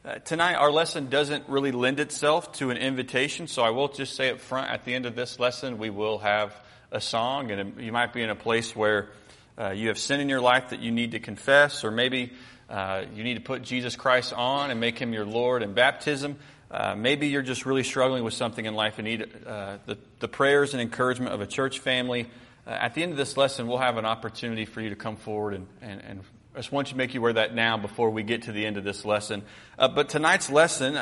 uh, 0.05 0.15
tonight, 0.19 0.55
our 0.55 0.71
lesson 0.71 1.09
doesn't 1.09 1.47
really 1.49 1.71
lend 1.71 1.99
itself 1.99 2.53
to 2.53 2.69
an 2.69 2.77
invitation, 2.77 3.47
so 3.47 3.61
I 3.61 3.69
will 3.69 3.89
just 3.89 4.15
say 4.15 4.31
up 4.31 4.39
front 4.39 4.71
at 4.71 4.85
the 4.85 4.93
end 4.95 5.05
of 5.05 5.15
this 5.15 5.37
lesson, 5.37 5.77
we 5.77 5.89
will 5.89 6.17
have 6.19 6.55
a 6.91 7.01
song, 7.01 7.51
and 7.51 7.79
you 7.79 7.91
might 7.91 8.13
be 8.13 8.21
in 8.21 8.29
a 8.29 8.35
place 8.35 8.75
where 8.75 9.09
uh, 9.57 9.71
you 9.71 9.89
have 9.89 9.97
sin 9.97 10.21
in 10.21 10.29
your 10.29 10.41
life 10.41 10.69
that 10.69 10.79
you 10.79 10.91
need 10.91 11.11
to 11.11 11.19
confess, 11.19 11.83
or 11.83 11.91
maybe 11.91 12.31
uh, 12.73 13.05
you 13.13 13.23
need 13.23 13.35
to 13.35 13.39
put 13.39 13.61
Jesus 13.61 13.95
Christ 13.95 14.33
on 14.33 14.71
and 14.71 14.79
make 14.79 14.97
him 14.97 15.13
your 15.13 15.27
Lord 15.27 15.61
in 15.61 15.75
baptism. 15.75 16.37
Uh, 16.71 16.95
maybe 16.95 17.27
you're 17.27 17.43
just 17.43 17.67
really 17.67 17.83
struggling 17.83 18.23
with 18.23 18.33
something 18.33 18.65
in 18.65 18.73
life 18.73 18.97
and 18.97 19.05
need 19.05 19.29
uh, 19.45 19.77
the, 19.85 19.95
the 20.19 20.27
prayers 20.27 20.73
and 20.73 20.81
encouragement 20.81 21.35
of 21.35 21.39
a 21.39 21.45
church 21.45 21.77
family. 21.77 22.27
Uh, 22.65 22.71
at 22.71 22.95
the 22.95 23.03
end 23.03 23.11
of 23.11 23.17
this 23.19 23.37
lesson, 23.37 23.67
we'll 23.67 23.77
have 23.77 23.97
an 23.97 24.05
opportunity 24.05 24.65
for 24.65 24.81
you 24.81 24.89
to 24.89 24.95
come 24.95 25.17
forward 25.17 25.53
and, 25.53 25.67
and, 25.83 26.01
and 26.01 26.21
I 26.55 26.57
just 26.57 26.71
want 26.71 26.87
to 26.87 26.97
make 26.97 27.13
you 27.13 27.19
aware 27.19 27.33
that 27.33 27.53
now 27.53 27.77
before 27.77 28.09
we 28.09 28.23
get 28.23 28.43
to 28.43 28.51
the 28.51 28.65
end 28.65 28.77
of 28.77 28.83
this 28.83 29.05
lesson. 29.05 29.43
Uh, 29.77 29.87
but 29.87 30.09
tonight's 30.09 30.49
lesson, 30.49 30.99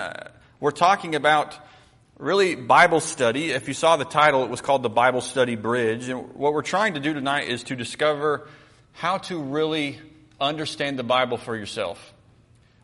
we're 0.59 0.71
talking 0.71 1.15
about 1.15 1.57
really 2.17 2.55
Bible 2.55 2.99
study. 2.99 3.51
If 3.51 3.69
you 3.69 3.73
saw 3.73 3.95
the 3.95 4.03
title, 4.03 4.43
it 4.43 4.49
was 4.49 4.59
called 4.59 4.83
the 4.83 4.89
Bible 4.89 5.21
Study 5.21 5.55
Bridge. 5.55 6.09
And 6.09 6.35
what 6.35 6.51
we're 6.51 6.63
trying 6.63 6.95
to 6.95 6.99
do 6.99 7.13
tonight 7.13 7.47
is 7.47 7.63
to 7.63 7.77
discover 7.77 8.49
how 8.91 9.19
to 9.19 9.41
really 9.41 9.97
understand 10.41 10.97
the 10.97 11.03
Bible 11.03 11.37
for 11.37 11.55
yourself. 11.55 12.13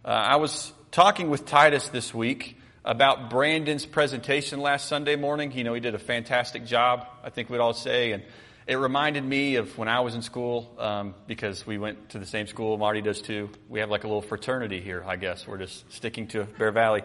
Uh, 0.05 0.09
I 0.09 0.35
was 0.35 0.71
talking 0.91 1.29
with 1.29 1.45
Titus 1.45 1.89
this 1.89 2.13
week 2.13 2.55
about 2.85 3.29
Brandon's 3.29 3.85
presentation 3.85 4.61
last 4.61 4.87
Sunday 4.87 5.15
morning. 5.15 5.51
You 5.51 5.63
know, 5.63 5.73
he 5.73 5.79
did 5.79 5.95
a 5.95 5.99
fantastic 5.99 6.65
job, 6.65 7.07
I 7.23 7.31
think 7.31 7.49
we'd 7.49 7.59
all 7.59 7.73
say. 7.73 8.11
And 8.11 8.23
it 8.67 8.75
reminded 8.75 9.25
me 9.25 9.55
of 9.55 9.75
when 9.75 9.87
I 9.87 10.01
was 10.01 10.13
in 10.13 10.21
school, 10.21 10.71
um, 10.77 11.15
because 11.25 11.65
we 11.65 11.79
went 11.79 12.09
to 12.09 12.19
the 12.19 12.27
same 12.27 12.45
school. 12.45 12.77
Marty 12.77 13.01
does 13.01 13.21
too. 13.21 13.49
We 13.67 13.79
have 13.79 13.89
like 13.89 14.03
a 14.03 14.07
little 14.07 14.21
fraternity 14.21 14.79
here, 14.79 15.03
I 15.05 15.15
guess. 15.15 15.47
We're 15.47 15.57
just 15.57 15.91
sticking 15.91 16.27
to 16.27 16.43
Bear 16.43 16.71
Valley. 16.71 17.01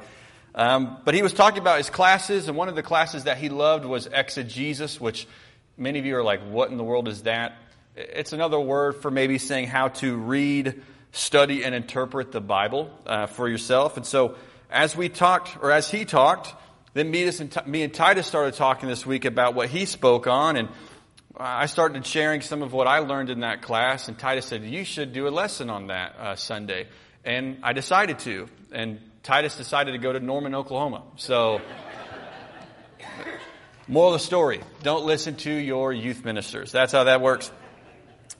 Um, 0.54 0.98
but 1.06 1.14
he 1.14 1.22
was 1.22 1.32
talking 1.32 1.60
about 1.60 1.78
his 1.78 1.88
classes, 1.88 2.48
and 2.48 2.58
one 2.58 2.68
of 2.68 2.74
the 2.74 2.82
classes 2.82 3.24
that 3.24 3.38
he 3.38 3.48
loved 3.48 3.86
was 3.86 4.06
exegesis, 4.06 5.00
which 5.00 5.26
many 5.78 5.98
of 5.98 6.04
you 6.04 6.14
are 6.16 6.22
like, 6.22 6.42
what 6.42 6.70
in 6.70 6.76
the 6.76 6.84
world 6.84 7.08
is 7.08 7.22
that? 7.22 7.54
It's 7.94 8.32
another 8.32 8.58
word 8.58 9.02
for 9.02 9.10
maybe 9.10 9.36
saying 9.36 9.66
how 9.68 9.88
to 9.88 10.16
read, 10.16 10.82
study, 11.12 11.62
and 11.64 11.74
interpret 11.74 12.32
the 12.32 12.40
Bible 12.40 12.90
uh, 13.04 13.26
for 13.26 13.48
yourself. 13.48 13.98
And 13.98 14.06
so, 14.06 14.36
as 14.70 14.96
we 14.96 15.10
talked, 15.10 15.58
or 15.62 15.70
as 15.70 15.90
he 15.90 16.06
talked, 16.06 16.54
then 16.94 17.10
me 17.10 17.82
and 17.82 17.94
Titus 17.94 18.26
started 18.26 18.54
talking 18.54 18.88
this 18.88 19.04
week 19.04 19.26
about 19.26 19.54
what 19.54 19.68
he 19.68 19.84
spoke 19.84 20.26
on, 20.26 20.56
and 20.56 20.68
I 21.36 21.66
started 21.66 22.06
sharing 22.06 22.40
some 22.40 22.62
of 22.62 22.72
what 22.72 22.86
I 22.86 23.00
learned 23.00 23.28
in 23.28 23.40
that 23.40 23.62
class, 23.62 24.08
and 24.08 24.18
Titus 24.18 24.46
said, 24.46 24.62
You 24.64 24.84
should 24.84 25.12
do 25.12 25.28
a 25.28 25.30
lesson 25.30 25.68
on 25.68 25.88
that 25.88 26.16
uh, 26.18 26.36
Sunday. 26.36 26.88
And 27.24 27.58
I 27.62 27.72
decided 27.72 28.18
to. 28.20 28.48
And 28.72 29.00
Titus 29.22 29.56
decided 29.56 29.92
to 29.92 29.98
go 29.98 30.12
to 30.12 30.20
Norman, 30.20 30.54
Oklahoma. 30.54 31.02
So, 31.16 31.60
moral 33.86 34.14
of 34.14 34.20
the 34.20 34.24
story 34.24 34.60
don't 34.82 35.04
listen 35.04 35.36
to 35.36 35.52
your 35.52 35.92
youth 35.92 36.24
ministers. 36.24 36.72
That's 36.72 36.92
how 36.92 37.04
that 37.04 37.20
works. 37.20 37.50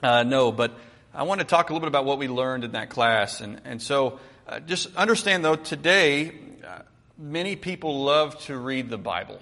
Uh, 0.01 0.23
no, 0.23 0.53
but 0.53 0.79
I 1.15 1.25
want 1.25 1.41
to 1.41 1.47
talk 1.47 1.71
a 1.71 1.73
little 1.73 1.81
bit 1.81 1.89
about 1.89 2.05
what 2.05 2.19
we 2.19 2.29
learned 2.29 2.65
in 2.65 2.73
that 2.73 2.91
class. 2.91 3.41
And, 3.41 3.61
and 3.65 3.83
so, 3.83 4.21
uh, 4.47 4.61
just 4.61 4.95
understand 4.97 5.45
though, 5.45 5.57
today, 5.57 6.33
uh, 6.67 6.83
many 7.19 7.57
people 7.57 8.05
love 8.05 8.39
to 8.47 8.57
read 8.57 8.91
the 8.91 8.99
Bible. 8.99 9.39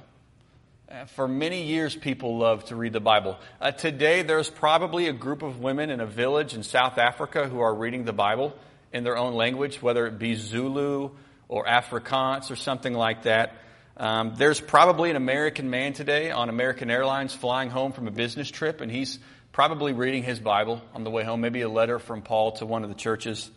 Uh, 0.91 1.05
for 1.05 1.29
many 1.29 1.63
years, 1.65 1.95
people 1.95 2.39
love 2.39 2.65
to 2.65 2.75
read 2.77 2.93
the 2.93 3.01
Bible. 3.01 3.39
Uh, 3.61 3.71
today, 3.71 4.23
there's 4.23 4.51
probably 4.51 5.07
a 5.07 5.13
group 5.13 5.43
of 5.43 5.61
women 5.61 5.91
in 5.91 6.01
a 6.01 6.07
village 6.07 6.55
in 6.55 6.65
South 6.65 6.99
Africa 6.99 7.49
who 7.49 7.61
are 7.61 7.73
reading 7.73 8.05
the 8.05 8.13
Bible 8.13 8.53
in 8.93 9.05
their 9.05 9.17
own 9.17 9.35
language, 9.35 9.81
whether 9.81 10.07
it 10.07 10.19
be 10.19 10.35
Zulu 10.35 11.11
or 11.49 11.65
Afrikaans 11.65 12.51
or 12.51 12.57
something 12.57 12.93
like 12.93 13.23
that. 13.23 13.55
Um, 13.97 14.35
there's 14.37 14.61
probably 14.61 15.11
an 15.11 15.17
American 15.17 15.71
man 15.71 15.93
today 15.93 16.31
on 16.31 16.49
American 16.49 16.91
Airlines 16.91 17.35
flying 17.35 17.71
home 17.71 17.93
from 17.93 18.09
a 18.09 18.11
business 18.11 18.51
trip, 18.51 18.81
and 18.81 18.91
he's 18.91 19.19
probably 19.53 19.93
reading 19.93 20.23
his 20.23 20.39
Bible 20.39 20.81
on 20.95 21.05
the 21.05 21.11
way 21.11 21.25
home, 21.25 21.41
maybe 21.41 21.63
a 21.63 21.69
letter 21.69 21.99
from 21.99 22.23
Paul 22.23 22.53
to 22.53 22.67
one 22.67 22.83
of 22.83 22.89
the 22.89 22.95
churches. 22.95 23.51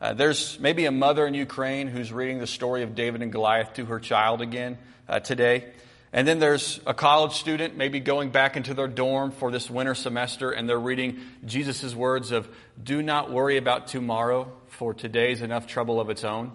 Uh, 0.00 0.14
there's 0.14 0.58
maybe 0.60 0.86
a 0.86 0.90
mother 0.90 1.26
in 1.26 1.34
Ukraine 1.34 1.88
who's 1.88 2.12
reading 2.12 2.38
the 2.38 2.46
story 2.46 2.82
of 2.82 2.94
David 2.94 3.22
and 3.22 3.32
Goliath 3.32 3.74
to 3.74 3.84
her 3.86 4.00
child 4.00 4.40
again 4.40 4.78
uh, 5.08 5.20
today. 5.20 5.66
And 6.12 6.26
then 6.26 6.38
there's 6.38 6.80
a 6.86 6.94
college 6.94 7.34
student 7.34 7.76
maybe 7.76 8.00
going 8.00 8.30
back 8.30 8.56
into 8.56 8.74
their 8.74 8.88
dorm 8.88 9.30
for 9.30 9.50
this 9.50 9.70
winter 9.70 9.94
semester 9.94 10.50
and 10.50 10.68
they're 10.68 10.80
reading 10.80 11.20
Jesus' 11.44 11.94
words 11.94 12.32
of, 12.32 12.48
do 12.82 13.02
not 13.02 13.30
worry 13.30 13.56
about 13.58 13.88
tomorrow, 13.88 14.50
for 14.68 14.94
today's 14.94 15.42
enough 15.42 15.66
trouble 15.66 16.00
of 16.00 16.10
its 16.10 16.24
own. 16.24 16.52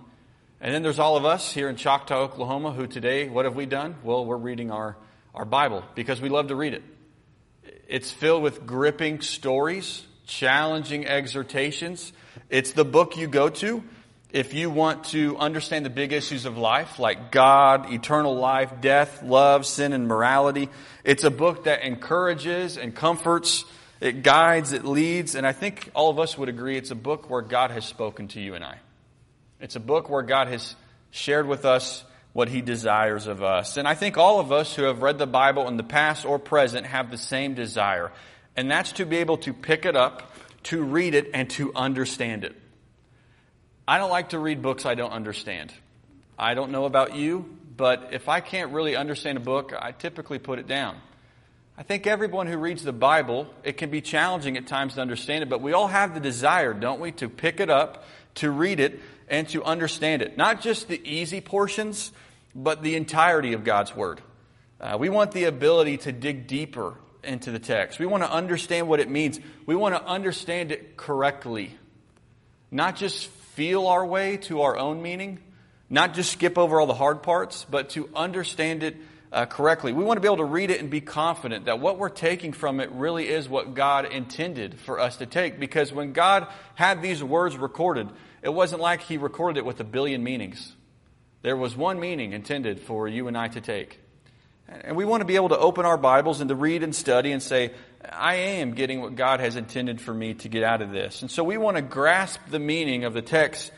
And 0.59 0.73
then 0.73 0.81
there's 0.81 0.99
all 0.99 1.15
of 1.15 1.25
us 1.25 1.51
here 1.53 1.69
in 1.69 1.75
Choctaw, 1.75 2.21
Oklahoma, 2.21 2.71
who 2.71 2.87
today, 2.87 3.29
what 3.29 3.45
have 3.45 3.55
we 3.55 3.65
done? 3.65 3.95
Well, 4.03 4.25
we're 4.25 4.37
reading 4.37 4.71
our, 4.71 4.97
our 5.33 5.45
Bible 5.45 5.83
because 5.93 6.19
we 6.19 6.29
love 6.29 6.47
to 6.47 6.55
read 6.55 6.73
it. 6.73 6.81
It's 7.87 8.11
filled 8.11 8.43
with 8.43 8.65
gripping 8.65 9.21
stories, 9.21 10.03
challenging 10.25 11.07
exhortations. 11.07 12.13
It's 12.49 12.71
the 12.71 12.85
book 12.85 13.17
you 13.17 13.27
go 13.27 13.49
to 13.49 13.83
if 14.35 14.53
you 14.53 14.69
want 14.69 15.05
to 15.05 15.37
understand 15.37 15.85
the 15.85 15.89
big 15.89 16.11
issues 16.11 16.43
of 16.43 16.57
life, 16.57 16.99
like 16.99 17.31
God, 17.31 17.93
eternal 17.93 18.35
life, 18.35 18.81
death, 18.81 19.23
love, 19.23 19.65
sin, 19.65 19.93
and 19.93 20.09
morality, 20.09 20.67
it's 21.05 21.23
a 21.23 21.31
book 21.31 21.63
that 21.63 21.83
encourages 21.83 22.77
and 22.77 22.93
comforts, 22.93 23.63
it 24.01 24.23
guides, 24.23 24.73
it 24.73 24.83
leads, 24.83 25.35
and 25.35 25.47
I 25.47 25.53
think 25.53 25.89
all 25.93 26.09
of 26.09 26.19
us 26.19 26.37
would 26.37 26.49
agree 26.49 26.75
it's 26.75 26.91
a 26.91 26.95
book 26.95 27.29
where 27.29 27.41
God 27.41 27.71
has 27.71 27.85
spoken 27.85 28.27
to 28.29 28.41
you 28.41 28.55
and 28.55 28.63
I. 28.65 28.77
It's 29.61 29.77
a 29.77 29.79
book 29.79 30.09
where 30.09 30.21
God 30.21 30.49
has 30.49 30.75
shared 31.11 31.47
with 31.47 31.63
us 31.63 32.03
what 32.35 32.49
He 32.49 32.59
desires 32.59 33.27
of 33.27 33.41
us. 33.41 33.77
And 33.77 33.87
I 33.87 33.95
think 33.95 34.17
all 34.17 34.41
of 34.41 34.51
us 34.51 34.75
who 34.75 34.83
have 34.83 35.01
read 35.01 35.17
the 35.17 35.25
Bible 35.25 35.69
in 35.69 35.77
the 35.77 35.83
past 35.83 36.25
or 36.25 36.37
present 36.37 36.85
have 36.85 37.09
the 37.09 37.17
same 37.17 37.53
desire, 37.53 38.11
and 38.57 38.69
that's 38.69 38.91
to 38.91 39.05
be 39.05 39.15
able 39.19 39.37
to 39.37 39.53
pick 39.53 39.85
it 39.85 39.95
up, 39.95 40.35
to 40.63 40.83
read 40.83 41.15
it, 41.15 41.29
and 41.33 41.49
to 41.51 41.73
understand 41.73 42.43
it. 42.43 42.53
I 43.87 43.97
don't 43.99 44.09
like 44.09 44.31
to 44.31 44.39
read 44.39 44.61
books 44.61 44.85
I 44.85 44.95
don't 44.95 45.13
understand. 45.13 45.73
I 46.37 46.55
don't 46.55 46.71
know 46.71 46.83
about 46.83 47.15
you, 47.15 47.57
but 47.77 48.09
if 48.11 48.27
I 48.27 48.41
can't 48.41 48.73
really 48.73 48.97
understand 48.97 49.37
a 49.37 49.41
book, 49.41 49.73
I 49.73 49.93
typically 49.93 50.37
put 50.37 50.59
it 50.59 50.67
down. 50.67 50.97
I 51.77 51.83
think 51.83 52.07
everyone 52.07 52.47
who 52.47 52.57
reads 52.57 52.83
the 52.83 52.93
Bible, 52.93 53.47
it 53.63 53.75
can 53.75 53.89
be 53.89 53.99
challenging 53.99 54.55
at 54.55 54.65
times 54.65 54.93
to 54.93 55.01
understand 55.01 55.43
it, 55.43 55.49
but 55.49 55.59
we 55.61 55.73
all 55.73 55.87
have 55.87 56.13
the 56.13 56.21
desire, 56.21 56.73
don't 56.73 57.01
we, 57.01 57.11
to 57.13 57.27
pick 57.27 57.59
it 57.59 57.69
up, 57.69 58.05
to 58.35 58.49
read 58.49 58.79
it, 58.79 59.01
and 59.27 59.47
to 59.49 59.61
understand 59.61 60.21
it. 60.21 60.37
Not 60.37 60.61
just 60.61 60.87
the 60.87 61.01
easy 61.03 61.41
portions, 61.41 62.13
but 62.55 62.81
the 62.81 62.95
entirety 62.95 63.51
of 63.51 63.65
God's 63.65 63.93
Word. 63.93 64.21
Uh, 64.79 64.95
we 64.97 65.09
want 65.09 65.33
the 65.33 65.45
ability 65.45 65.97
to 65.97 66.13
dig 66.13 66.47
deeper 66.47 66.95
into 67.25 67.51
the 67.51 67.59
text. 67.59 67.99
We 67.99 68.05
want 68.05 68.23
to 68.23 68.31
understand 68.31 68.87
what 68.87 69.01
it 69.01 69.09
means. 69.09 69.41
We 69.65 69.75
want 69.75 69.95
to 69.95 70.03
understand 70.05 70.71
it 70.71 70.95
correctly. 70.95 71.77
Not 72.71 72.95
just 72.95 73.27
feel 73.27 73.87
our 73.87 74.05
way 74.05 74.37
to 74.37 74.61
our 74.61 74.77
own 74.77 75.01
meaning, 75.01 75.39
not 75.89 76.13
just 76.13 76.31
skip 76.31 76.57
over 76.57 76.79
all 76.79 76.87
the 76.87 76.93
hard 76.93 77.21
parts, 77.21 77.65
but 77.69 77.89
to 77.91 78.09
understand 78.15 78.81
it 78.81 78.95
uh, 79.35 79.45
correctly. 79.45 79.91
We 79.91 80.05
want 80.05 80.15
to 80.15 80.21
be 80.21 80.29
able 80.29 80.37
to 80.37 80.45
read 80.45 80.71
it 80.71 80.79
and 80.79 80.89
be 80.89 81.01
confident 81.01 81.65
that 81.65 81.81
what 81.81 81.99
we're 81.99 82.07
taking 82.07 82.53
from 82.53 82.79
it 82.79 82.89
really 82.93 83.27
is 83.27 83.49
what 83.49 83.73
God 83.73 84.05
intended 84.05 84.79
for 84.79 84.97
us 84.97 85.17
to 85.17 85.25
take. 85.25 85.59
Because 85.59 85.91
when 85.91 86.13
God 86.13 86.47
had 86.73 87.01
these 87.01 87.21
words 87.21 87.57
recorded, 87.57 88.09
it 88.41 88.53
wasn't 88.53 88.81
like 88.81 89.01
He 89.01 89.17
recorded 89.17 89.59
it 89.59 89.65
with 89.65 89.81
a 89.81 89.83
billion 89.83 90.23
meanings. 90.23 90.73
There 91.41 91.57
was 91.57 91.75
one 91.75 91.99
meaning 91.99 92.31
intended 92.31 92.79
for 92.79 93.09
you 93.09 93.27
and 93.27 93.37
I 93.37 93.49
to 93.49 93.59
take. 93.59 93.99
And 94.69 94.95
we 94.95 95.03
want 95.03 95.19
to 95.19 95.25
be 95.25 95.35
able 95.35 95.49
to 95.49 95.57
open 95.57 95.85
our 95.85 95.97
Bibles 95.97 96.39
and 96.39 96.47
to 96.47 96.55
read 96.55 96.81
and 96.81 96.95
study 96.95 97.33
and 97.33 97.43
say, 97.43 97.73
I 98.09 98.35
am 98.35 98.73
getting 98.73 99.01
what 99.01 99.15
God 99.15 99.41
has 99.41 99.57
intended 99.57 99.99
for 99.99 100.13
me 100.13 100.35
to 100.35 100.47
get 100.47 100.63
out 100.63 100.81
of 100.81 100.91
this. 100.91 101.21
And 101.21 101.29
so 101.29 101.43
we 101.43 101.57
want 101.57 101.75
to 101.75 101.81
grasp 101.81 102.39
the 102.49 102.57
meaning 102.57 103.03
of 103.03 103.13
the 103.13 103.21
text 103.21 103.73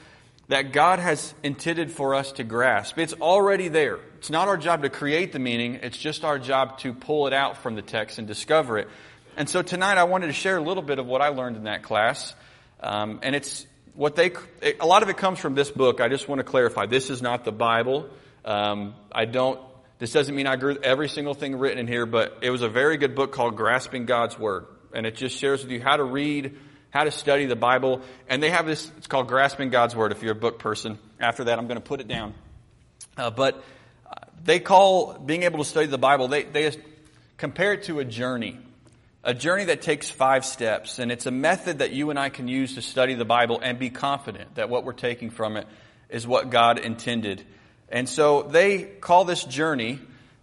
that 0.48 0.72
God 0.72 1.00
has 1.00 1.34
intended 1.44 1.92
for 1.92 2.16
us 2.16 2.32
to 2.34 2.44
grasp. 2.44 2.98
It's 2.98 3.14
already 3.14 3.68
there. 3.68 4.00
It's 4.18 4.30
not 4.30 4.48
our 4.48 4.58
job 4.58 4.84
to 4.84 4.90
create 4.90 5.34
the 5.34 5.40
meaning, 5.40 5.76
it's 5.76 5.98
just 5.98 6.24
our 6.24 6.40
job 6.40 6.80
to 6.80 6.94
pull 6.94 7.28
it 7.28 7.34
out 7.34 7.58
from 7.58 7.76
the 7.76 7.82
text 7.82 8.18
and 8.18 8.28
discover 8.28 8.78
it. 8.78 8.88
And 9.36 9.50
so 9.50 9.62
tonight 9.62 9.98
I 9.98 10.06
wanted 10.06 10.28
to 10.28 10.34
share 10.34 10.58
a 10.58 10.62
little 10.62 10.84
bit 10.84 11.00
of 11.00 11.06
what 11.06 11.22
I 11.22 11.30
learned 11.30 11.58
in 11.58 11.64
that 11.66 11.84
class. 11.84 12.34
Um, 12.80 13.20
and 13.22 13.36
it's 13.36 13.68
what 13.94 14.16
they, 14.16 14.32
a 14.80 14.86
lot 14.86 15.04
of 15.04 15.10
it 15.10 15.18
comes 15.18 15.40
from 15.40 15.54
this 15.56 15.70
book. 15.70 16.02
I 16.02 16.08
just 16.08 16.28
want 16.28 16.40
to 16.40 16.44
clarify. 16.44 16.86
This 16.86 17.10
is 17.10 17.22
not 17.22 17.44
the 17.46 17.52
Bible. 17.52 18.10
Um, 18.46 18.96
I 19.12 19.26
don't 19.26 19.60
this 20.00 20.14
doesn't 20.14 20.36
mean 20.36 20.46
I 20.46 20.54
agree 20.54 20.74
with 20.74 20.84
every 20.84 21.10
single 21.10 21.34
thing 21.34 21.58
written 21.58 21.80
in 21.80 21.88
here, 21.88 22.06
but 22.06 22.38
it 22.42 22.52
was 22.52 22.62
a 22.62 22.70
very 22.70 22.98
good 22.98 23.16
book 23.16 23.32
called 23.32 23.56
Grasping 23.56 24.06
God's 24.06 24.38
Word. 24.38 24.68
And 24.94 25.08
it 25.08 25.16
just 25.16 25.36
shares 25.36 25.64
with 25.64 25.72
you 25.72 25.82
how 25.82 25.98
to 25.98 26.04
read, 26.04 26.56
how 26.98 27.04
to 27.04 27.12
study 27.12 27.46
the 27.46 27.56
Bible. 27.56 28.02
And 28.28 28.42
they 28.42 28.50
have 28.50 28.66
this, 28.66 28.92
it's 28.98 29.06
called 29.06 29.28
Grasping 29.28 29.70
God's 29.70 29.96
Word 29.96 30.12
if 30.12 30.24
you're 30.24 30.32
a 30.32 30.36
book 30.36 30.58
person. 30.58 30.98
After 31.20 31.44
that, 31.44 31.60
I'm 31.60 31.68
going 31.68 31.78
to 31.78 31.88
put 31.88 32.02
it 32.02 32.08
down. 32.08 32.34
Uh, 33.16 33.30
but 33.30 33.64
they 34.44 34.60
call 34.60 35.14
being 35.14 35.44
able 35.44 35.60
to 35.60 35.64
study 35.64 35.86
the 35.86 36.00
Bible, 36.00 36.28
they, 36.28 36.42
they 36.46 36.72
compare 37.38 37.74
it 37.74 37.84
to 37.84 38.00
a 38.00 38.06
journey. 38.06 38.58
A 39.24 39.36
journey 39.36 39.66
that 39.66 39.84
takes 39.84 40.10
five 40.10 40.44
steps, 40.44 40.98
and 40.98 41.12
it's 41.12 41.28
a 41.28 41.32
method 41.32 41.80
that 41.80 41.92
you 41.92 42.10
and 42.10 42.18
I 42.18 42.30
can 42.30 42.48
use 42.48 42.74
to 42.76 42.82
study 42.82 43.14
the 43.14 43.26
Bible 43.26 43.60
and 43.62 43.78
be 43.78 43.92
confident 43.92 44.56
that 44.56 44.68
what 44.68 44.84
we're 44.84 44.94
taking 44.94 45.30
from 45.30 45.56
it 45.56 45.68
is 46.10 46.26
what 46.26 46.50
God 46.50 46.80
intended. 46.80 47.44
And 47.90 48.10
so 48.10 48.42
they 48.42 48.82
call 48.82 49.24
this 49.24 49.44
journey, 49.44 50.00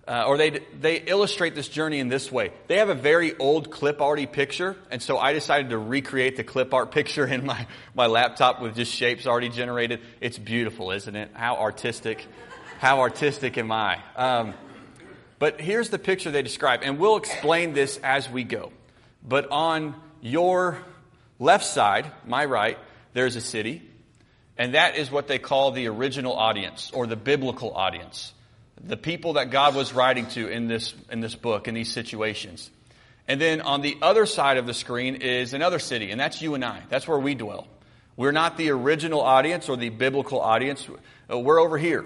uh, 0.06 0.24
or 0.26 0.36
they, 0.36 0.60
they 0.78 0.96
illustrate 0.96 1.54
this 1.54 1.68
journey 1.68 1.98
in 1.98 2.08
this 2.08 2.30
way. 2.30 2.52
They 2.66 2.78
have 2.78 2.90
a 2.90 2.94
very 2.94 3.36
old 3.38 3.70
clip 3.70 4.00
arty 4.00 4.26
picture, 4.26 4.76
and 4.90 5.00
so 5.00 5.18
I 5.18 5.32
decided 5.32 5.70
to 5.70 5.78
recreate 5.78 6.36
the 6.36 6.44
clip 6.44 6.74
art 6.74 6.90
picture 6.90 7.26
in 7.34 7.46
my, 7.46 7.66
my 7.94 8.06
laptop 8.06 8.60
with 8.60 8.76
just 8.76 8.92
shapes 8.92 9.26
already 9.26 9.48
generated. 9.48 10.00
It's 10.20 10.38
beautiful, 10.38 10.90
isn't 10.90 11.16
it? 11.16 11.30
How 11.32 11.56
artistic, 11.56 12.26
how 12.78 13.00
artistic 13.00 13.56
am 13.56 13.72
I? 13.72 13.98
Um, 14.16 14.54
but 15.38 15.60
here's 15.60 15.88
the 15.88 15.98
picture 15.98 16.30
they 16.30 16.42
describe, 16.42 16.80
and 16.82 16.98
we'll 16.98 17.16
explain 17.16 17.72
this 17.72 17.98
as 18.02 18.28
we 18.28 18.44
go. 18.44 18.72
But 19.26 19.50
on 19.50 19.94
your 20.20 20.78
left 21.38 21.64
side, 21.64 22.10
my 22.26 22.44
right, 22.44 22.78
there's 23.14 23.36
a 23.36 23.40
city, 23.40 23.82
and 24.58 24.74
that 24.74 24.96
is 24.96 25.10
what 25.10 25.28
they 25.28 25.38
call 25.38 25.70
the 25.72 25.88
original 25.88 26.34
audience 26.34 26.90
or 26.92 27.06
the 27.06 27.16
biblical 27.16 27.72
audience. 27.74 28.32
The 28.82 28.96
people 28.96 29.34
that 29.34 29.50
God 29.50 29.74
was 29.74 29.92
writing 29.92 30.26
to 30.28 30.48
in 30.48 30.68
this, 30.68 30.94
in 31.10 31.20
this 31.20 31.34
book, 31.34 31.68
in 31.68 31.74
these 31.74 31.92
situations. 31.92 32.70
And 33.26 33.40
then 33.40 33.60
on 33.60 33.80
the 33.80 33.96
other 34.02 34.26
side 34.26 34.56
of 34.58 34.66
the 34.66 34.74
screen 34.74 35.16
is 35.16 35.54
another 35.54 35.78
city, 35.78 36.10
and 36.10 36.20
that's 36.20 36.42
you 36.42 36.54
and 36.54 36.64
I. 36.64 36.82
That's 36.90 37.08
where 37.08 37.18
we 37.18 37.34
dwell. 37.34 37.66
We're 38.16 38.32
not 38.32 38.56
the 38.56 38.70
original 38.70 39.20
audience 39.20 39.68
or 39.68 39.76
the 39.76 39.88
biblical 39.88 40.40
audience. 40.40 40.86
Uh, 41.30 41.38
we're 41.38 41.60
over 41.60 41.78
here. 41.78 42.04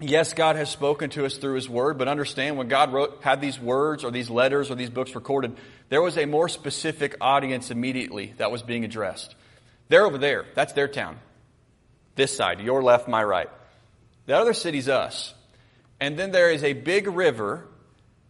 Yes, 0.00 0.34
God 0.34 0.56
has 0.56 0.70
spoken 0.70 1.10
to 1.10 1.24
us 1.24 1.36
through 1.36 1.54
His 1.54 1.68
Word, 1.68 1.98
but 1.98 2.08
understand 2.08 2.58
when 2.58 2.68
God 2.68 2.92
wrote, 2.92 3.22
had 3.22 3.40
these 3.40 3.60
words 3.60 4.04
or 4.04 4.10
these 4.10 4.28
letters 4.28 4.70
or 4.70 4.74
these 4.74 4.90
books 4.90 5.14
recorded, 5.14 5.56
there 5.88 6.02
was 6.02 6.18
a 6.18 6.26
more 6.26 6.48
specific 6.48 7.16
audience 7.20 7.70
immediately 7.70 8.34
that 8.38 8.50
was 8.50 8.62
being 8.62 8.84
addressed. 8.84 9.34
They're 9.88 10.04
over 10.04 10.18
there. 10.18 10.46
That's 10.54 10.72
their 10.72 10.88
town. 10.88 11.18
This 12.16 12.36
side, 12.36 12.60
your 12.60 12.82
left, 12.82 13.08
my 13.08 13.22
right. 13.22 13.50
The 14.26 14.36
other 14.36 14.54
city's 14.54 14.88
us. 14.88 15.33
And 16.04 16.18
then 16.18 16.32
there 16.32 16.50
is 16.50 16.62
a 16.62 16.74
big 16.74 17.06
river 17.06 17.66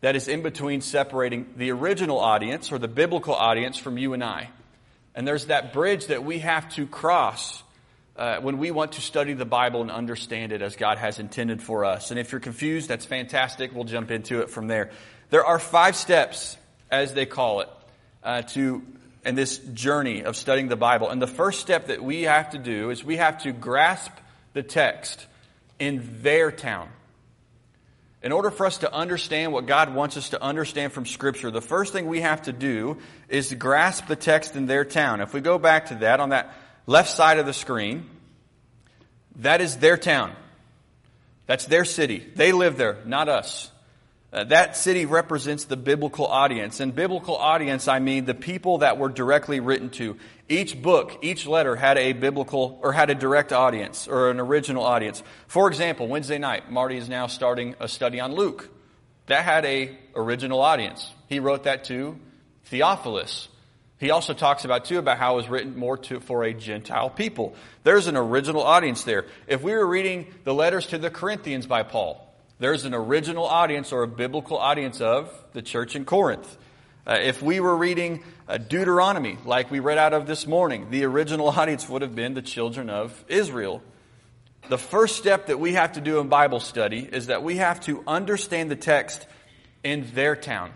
that 0.00 0.14
is 0.14 0.28
in 0.28 0.42
between 0.42 0.80
separating 0.80 1.54
the 1.56 1.72
original 1.72 2.20
audience 2.20 2.70
or 2.70 2.78
the 2.78 2.86
biblical 2.86 3.34
audience 3.34 3.76
from 3.76 3.98
you 3.98 4.12
and 4.12 4.22
I. 4.22 4.50
And 5.12 5.26
there's 5.26 5.46
that 5.46 5.72
bridge 5.72 6.06
that 6.06 6.22
we 6.22 6.38
have 6.38 6.72
to 6.76 6.86
cross 6.86 7.64
uh, 8.16 8.36
when 8.36 8.58
we 8.58 8.70
want 8.70 8.92
to 8.92 9.00
study 9.00 9.32
the 9.32 9.44
Bible 9.44 9.82
and 9.82 9.90
understand 9.90 10.52
it 10.52 10.62
as 10.62 10.76
God 10.76 10.98
has 10.98 11.18
intended 11.18 11.60
for 11.60 11.84
us. 11.84 12.12
And 12.12 12.20
if 12.20 12.30
you're 12.30 12.40
confused, 12.40 12.88
that's 12.88 13.06
fantastic. 13.06 13.74
We'll 13.74 13.82
jump 13.82 14.12
into 14.12 14.42
it 14.42 14.50
from 14.50 14.68
there. 14.68 14.92
There 15.30 15.44
are 15.44 15.58
five 15.58 15.96
steps, 15.96 16.56
as 16.92 17.12
they 17.12 17.26
call 17.26 17.62
it, 17.62 17.68
uh, 18.22 18.42
to 18.42 18.84
in 19.26 19.34
this 19.34 19.58
journey 19.58 20.22
of 20.22 20.36
studying 20.36 20.68
the 20.68 20.76
Bible. 20.76 21.10
And 21.10 21.20
the 21.20 21.26
first 21.26 21.58
step 21.58 21.88
that 21.88 22.04
we 22.04 22.22
have 22.22 22.50
to 22.50 22.58
do 22.58 22.90
is 22.90 23.02
we 23.02 23.16
have 23.16 23.42
to 23.42 23.50
grasp 23.50 24.12
the 24.52 24.62
text 24.62 25.26
in 25.80 26.22
their 26.22 26.52
town. 26.52 26.88
In 28.24 28.32
order 28.32 28.50
for 28.50 28.64
us 28.64 28.78
to 28.78 28.90
understand 28.90 29.52
what 29.52 29.66
God 29.66 29.94
wants 29.94 30.16
us 30.16 30.30
to 30.30 30.42
understand 30.42 30.94
from 30.94 31.04
Scripture, 31.04 31.50
the 31.50 31.60
first 31.60 31.92
thing 31.92 32.06
we 32.06 32.22
have 32.22 32.40
to 32.42 32.54
do 32.54 32.96
is 33.28 33.52
grasp 33.52 34.06
the 34.06 34.16
text 34.16 34.56
in 34.56 34.64
their 34.64 34.82
town. 34.82 35.20
If 35.20 35.34
we 35.34 35.42
go 35.42 35.58
back 35.58 35.88
to 35.88 35.96
that 35.96 36.20
on 36.20 36.30
that 36.30 36.56
left 36.86 37.10
side 37.10 37.38
of 37.38 37.44
the 37.44 37.52
screen, 37.52 38.08
that 39.36 39.60
is 39.60 39.76
their 39.76 39.98
town. 39.98 40.34
That's 41.44 41.66
their 41.66 41.84
city. 41.84 42.26
They 42.34 42.52
live 42.52 42.78
there, 42.78 42.96
not 43.04 43.28
us. 43.28 43.70
Uh, 44.34 44.42
that 44.42 44.76
city 44.76 45.06
represents 45.06 45.66
the 45.66 45.76
biblical 45.76 46.26
audience. 46.26 46.80
And 46.80 46.92
biblical 46.92 47.36
audience, 47.36 47.86
I 47.86 48.00
mean 48.00 48.24
the 48.24 48.34
people 48.34 48.78
that 48.78 48.98
were 48.98 49.08
directly 49.08 49.60
written 49.60 49.90
to. 49.90 50.16
Each 50.48 50.80
book, 50.80 51.20
each 51.22 51.46
letter 51.46 51.76
had 51.76 51.98
a 51.98 52.14
biblical 52.14 52.80
or 52.82 52.92
had 52.92 53.10
a 53.10 53.14
direct 53.14 53.52
audience 53.52 54.08
or 54.08 54.32
an 54.32 54.40
original 54.40 54.82
audience. 54.82 55.22
For 55.46 55.68
example, 55.68 56.08
Wednesday 56.08 56.38
night, 56.38 56.68
Marty 56.68 56.96
is 56.96 57.08
now 57.08 57.28
starting 57.28 57.76
a 57.78 57.86
study 57.86 58.18
on 58.18 58.34
Luke. 58.34 58.68
That 59.26 59.44
had 59.44 59.64
a 59.66 59.96
original 60.16 60.60
audience. 60.60 61.08
He 61.28 61.38
wrote 61.38 61.62
that 61.64 61.84
to 61.84 62.18
Theophilus. 62.64 63.48
He 63.98 64.10
also 64.10 64.34
talks 64.34 64.64
about 64.64 64.84
too 64.86 64.98
about 64.98 65.18
how 65.18 65.34
it 65.34 65.36
was 65.36 65.48
written 65.48 65.78
more 65.78 65.96
to, 65.96 66.18
for 66.18 66.42
a 66.42 66.52
Gentile 66.52 67.08
people. 67.08 67.54
There's 67.84 68.08
an 68.08 68.16
original 68.16 68.62
audience 68.62 69.04
there. 69.04 69.26
If 69.46 69.62
we 69.62 69.72
were 69.72 69.86
reading 69.86 70.34
the 70.42 70.52
letters 70.52 70.88
to 70.88 70.98
the 70.98 71.08
Corinthians 71.08 71.68
by 71.68 71.84
Paul, 71.84 72.23
there's 72.58 72.84
an 72.84 72.94
original 72.94 73.46
audience 73.46 73.92
or 73.92 74.04
a 74.04 74.08
biblical 74.08 74.58
audience 74.58 75.00
of 75.00 75.28
the 75.52 75.62
church 75.62 75.96
in 75.96 76.04
Corinth. 76.04 76.56
Uh, 77.06 77.18
if 77.20 77.42
we 77.42 77.58
were 77.58 77.76
reading 77.76 78.22
uh, 78.48 78.58
Deuteronomy, 78.58 79.36
like 79.44 79.70
we 79.70 79.80
read 79.80 79.98
out 79.98 80.14
of 80.14 80.26
this 80.26 80.46
morning, 80.46 80.88
the 80.90 81.04
original 81.04 81.48
audience 81.60 81.88
would 81.88 82.02
have 82.02 82.14
been 82.14 82.34
the 82.34 82.42
children 82.42 82.88
of 82.88 83.24
Israel. 83.28 83.82
The 84.68 84.78
first 84.78 85.16
step 85.16 85.48
that 85.48 85.58
we 85.58 85.74
have 85.74 85.92
to 85.92 86.00
do 86.00 86.20
in 86.20 86.28
Bible 86.28 86.60
study 86.60 87.00
is 87.00 87.26
that 87.26 87.42
we 87.42 87.56
have 87.56 87.80
to 87.82 88.04
understand 88.06 88.70
the 88.70 88.76
text 88.76 89.26
in 89.82 90.08
their 90.14 90.36
town 90.36 90.72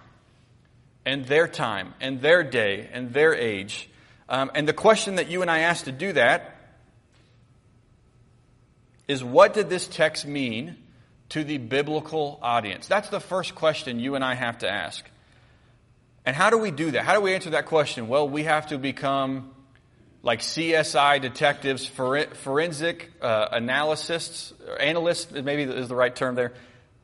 and 1.06 1.24
their 1.26 1.46
time 1.46 1.94
and 2.00 2.20
their 2.20 2.42
day 2.42 2.90
and 2.92 3.12
their 3.12 3.34
age. 3.34 3.88
Um, 4.28 4.50
and 4.54 4.68
the 4.68 4.74
question 4.74 5.14
that 5.14 5.28
you 5.28 5.42
and 5.42 5.50
I 5.50 5.60
ask 5.60 5.84
to 5.84 5.92
do 5.92 6.12
that 6.12 6.56
is 9.06 9.24
what 9.24 9.54
did 9.54 9.70
this 9.70 9.86
text 9.86 10.26
mean 10.26 10.76
to 11.30 11.44
the 11.44 11.58
biblical 11.58 12.38
audience? 12.42 12.86
That's 12.86 13.08
the 13.08 13.20
first 13.20 13.54
question 13.54 14.00
you 14.00 14.14
and 14.14 14.24
I 14.24 14.34
have 14.34 14.58
to 14.58 14.70
ask. 14.70 15.04
And 16.24 16.36
how 16.36 16.50
do 16.50 16.58
we 16.58 16.70
do 16.70 16.90
that? 16.90 17.04
How 17.04 17.14
do 17.14 17.20
we 17.20 17.34
answer 17.34 17.50
that 17.50 17.66
question? 17.66 18.08
Well, 18.08 18.28
we 18.28 18.44
have 18.44 18.66
to 18.68 18.78
become 18.78 19.50
like 20.22 20.40
CSI 20.40 21.20
detectives, 21.20 21.86
forensic 21.86 23.10
uh, 23.22 23.48
analysts, 23.52 24.52
analysts, 24.78 25.30
maybe 25.32 25.62
is 25.62 25.88
the 25.88 25.94
right 25.94 26.14
term 26.14 26.34
there. 26.34 26.52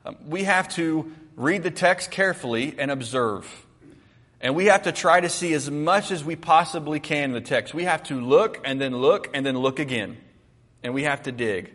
Um, 0.04 0.16
we 0.26 0.44
have 0.44 0.68
to 0.70 1.12
read 1.36 1.62
the 1.62 1.70
text 1.70 2.10
carefully 2.10 2.74
and 2.78 2.90
observe. 2.90 3.48
And 4.40 4.54
we 4.54 4.66
have 4.66 4.82
to 4.82 4.92
try 4.92 5.20
to 5.20 5.30
see 5.30 5.54
as 5.54 5.70
much 5.70 6.10
as 6.10 6.22
we 6.22 6.36
possibly 6.36 7.00
can 7.00 7.30
in 7.30 7.32
the 7.32 7.40
text. 7.40 7.72
We 7.72 7.84
have 7.84 8.02
to 8.04 8.20
look 8.20 8.60
and 8.64 8.78
then 8.78 8.94
look 8.94 9.30
and 9.32 9.46
then 9.46 9.56
look 9.56 9.78
again. 9.78 10.18
And 10.82 10.92
we 10.92 11.04
have 11.04 11.22
to 11.22 11.32
dig. 11.32 11.72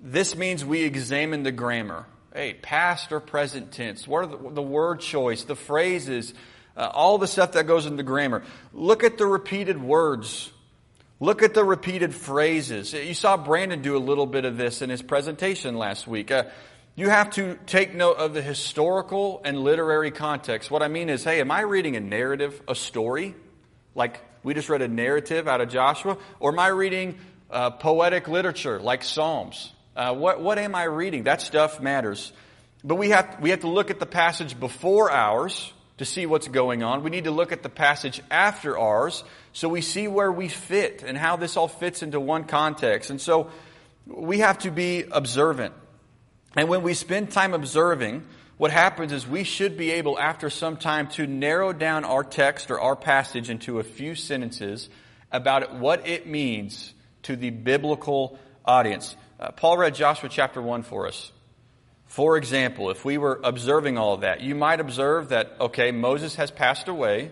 This 0.00 0.36
means 0.36 0.64
we 0.64 0.82
examine 0.82 1.42
the 1.42 1.52
grammar. 1.52 2.06
Hey, 2.32 2.54
past 2.54 3.10
or 3.10 3.20
present 3.20 3.72
tense. 3.72 4.06
What 4.06 4.24
are 4.24 4.26
the, 4.26 4.50
the 4.50 4.62
word 4.62 5.00
choice, 5.00 5.44
the 5.44 5.56
phrases, 5.56 6.34
uh, 6.76 6.88
all 6.94 7.18
the 7.18 7.26
stuff 7.26 7.52
that 7.52 7.66
goes 7.66 7.86
into 7.86 8.04
grammar. 8.04 8.44
Look 8.72 9.02
at 9.02 9.18
the 9.18 9.26
repeated 9.26 9.82
words. 9.82 10.50
Look 11.18 11.42
at 11.42 11.52
the 11.52 11.64
repeated 11.64 12.14
phrases. 12.14 12.92
You 12.92 13.14
saw 13.14 13.36
Brandon 13.36 13.82
do 13.82 13.96
a 13.96 13.98
little 13.98 14.26
bit 14.26 14.44
of 14.44 14.56
this 14.56 14.82
in 14.82 14.88
his 14.88 15.02
presentation 15.02 15.76
last 15.76 16.06
week. 16.06 16.30
Uh, 16.30 16.44
you 16.94 17.08
have 17.08 17.30
to 17.30 17.58
take 17.66 17.94
note 17.94 18.18
of 18.18 18.34
the 18.34 18.42
historical 18.42 19.40
and 19.44 19.58
literary 19.58 20.12
context. 20.12 20.70
What 20.70 20.82
I 20.82 20.88
mean 20.88 21.08
is, 21.08 21.24
hey, 21.24 21.40
am 21.40 21.50
I 21.50 21.62
reading 21.62 21.96
a 21.96 22.00
narrative, 22.00 22.62
a 22.68 22.76
story? 22.76 23.34
Like 23.96 24.20
we 24.44 24.54
just 24.54 24.68
read 24.68 24.82
a 24.82 24.88
narrative 24.88 25.48
out 25.48 25.60
of 25.60 25.68
Joshua? 25.68 26.16
Or 26.38 26.52
am 26.52 26.58
I 26.60 26.68
reading 26.68 27.18
uh, 27.50 27.70
poetic 27.70 28.28
literature 28.28 28.78
like 28.78 29.02
Psalms? 29.02 29.72
Uh, 29.98 30.14
what, 30.14 30.40
what 30.40 30.58
am 30.58 30.76
I 30.76 30.84
reading? 30.84 31.24
That 31.24 31.42
stuff 31.42 31.80
matters. 31.80 32.32
But 32.84 32.94
we 32.94 33.10
have, 33.10 33.38
we 33.40 33.50
have 33.50 33.60
to 33.60 33.68
look 33.68 33.90
at 33.90 33.98
the 33.98 34.06
passage 34.06 34.58
before 34.58 35.10
ours 35.10 35.72
to 35.96 36.04
see 36.04 36.24
what's 36.24 36.46
going 36.46 36.84
on. 36.84 37.02
We 37.02 37.10
need 37.10 37.24
to 37.24 37.32
look 37.32 37.50
at 37.50 37.64
the 37.64 37.68
passage 37.68 38.22
after 38.30 38.78
ours 38.78 39.24
so 39.52 39.68
we 39.68 39.80
see 39.80 40.06
where 40.06 40.30
we 40.30 40.46
fit 40.46 41.02
and 41.04 41.18
how 41.18 41.34
this 41.34 41.56
all 41.56 41.66
fits 41.66 42.04
into 42.04 42.20
one 42.20 42.44
context. 42.44 43.10
And 43.10 43.20
so 43.20 43.50
we 44.06 44.38
have 44.38 44.58
to 44.58 44.70
be 44.70 45.02
observant. 45.10 45.74
And 46.54 46.68
when 46.68 46.84
we 46.84 46.94
spend 46.94 47.32
time 47.32 47.52
observing, 47.52 48.24
what 48.56 48.70
happens 48.70 49.12
is 49.12 49.26
we 49.26 49.42
should 49.42 49.76
be 49.76 49.90
able, 49.90 50.16
after 50.16 50.48
some 50.48 50.76
time, 50.76 51.08
to 51.08 51.26
narrow 51.26 51.72
down 51.72 52.04
our 52.04 52.22
text 52.22 52.70
or 52.70 52.80
our 52.80 52.94
passage 52.94 53.50
into 53.50 53.80
a 53.80 53.82
few 53.82 54.14
sentences 54.14 54.88
about 55.32 55.74
what 55.74 56.06
it 56.06 56.28
means 56.28 56.94
to 57.24 57.34
the 57.34 57.50
biblical 57.50 58.38
audience. 58.64 59.16
Uh, 59.40 59.52
Paul 59.52 59.78
read 59.78 59.94
Joshua 59.94 60.28
chapter 60.28 60.60
1 60.60 60.82
for 60.82 61.06
us. 61.06 61.30
For 62.06 62.36
example, 62.36 62.90
if 62.90 63.04
we 63.04 63.18
were 63.18 63.40
observing 63.44 63.96
all 63.96 64.14
of 64.14 64.22
that, 64.22 64.40
you 64.40 64.54
might 64.54 64.80
observe 64.80 65.28
that, 65.28 65.54
okay, 65.60 65.92
Moses 65.92 66.34
has 66.36 66.50
passed 66.50 66.88
away. 66.88 67.30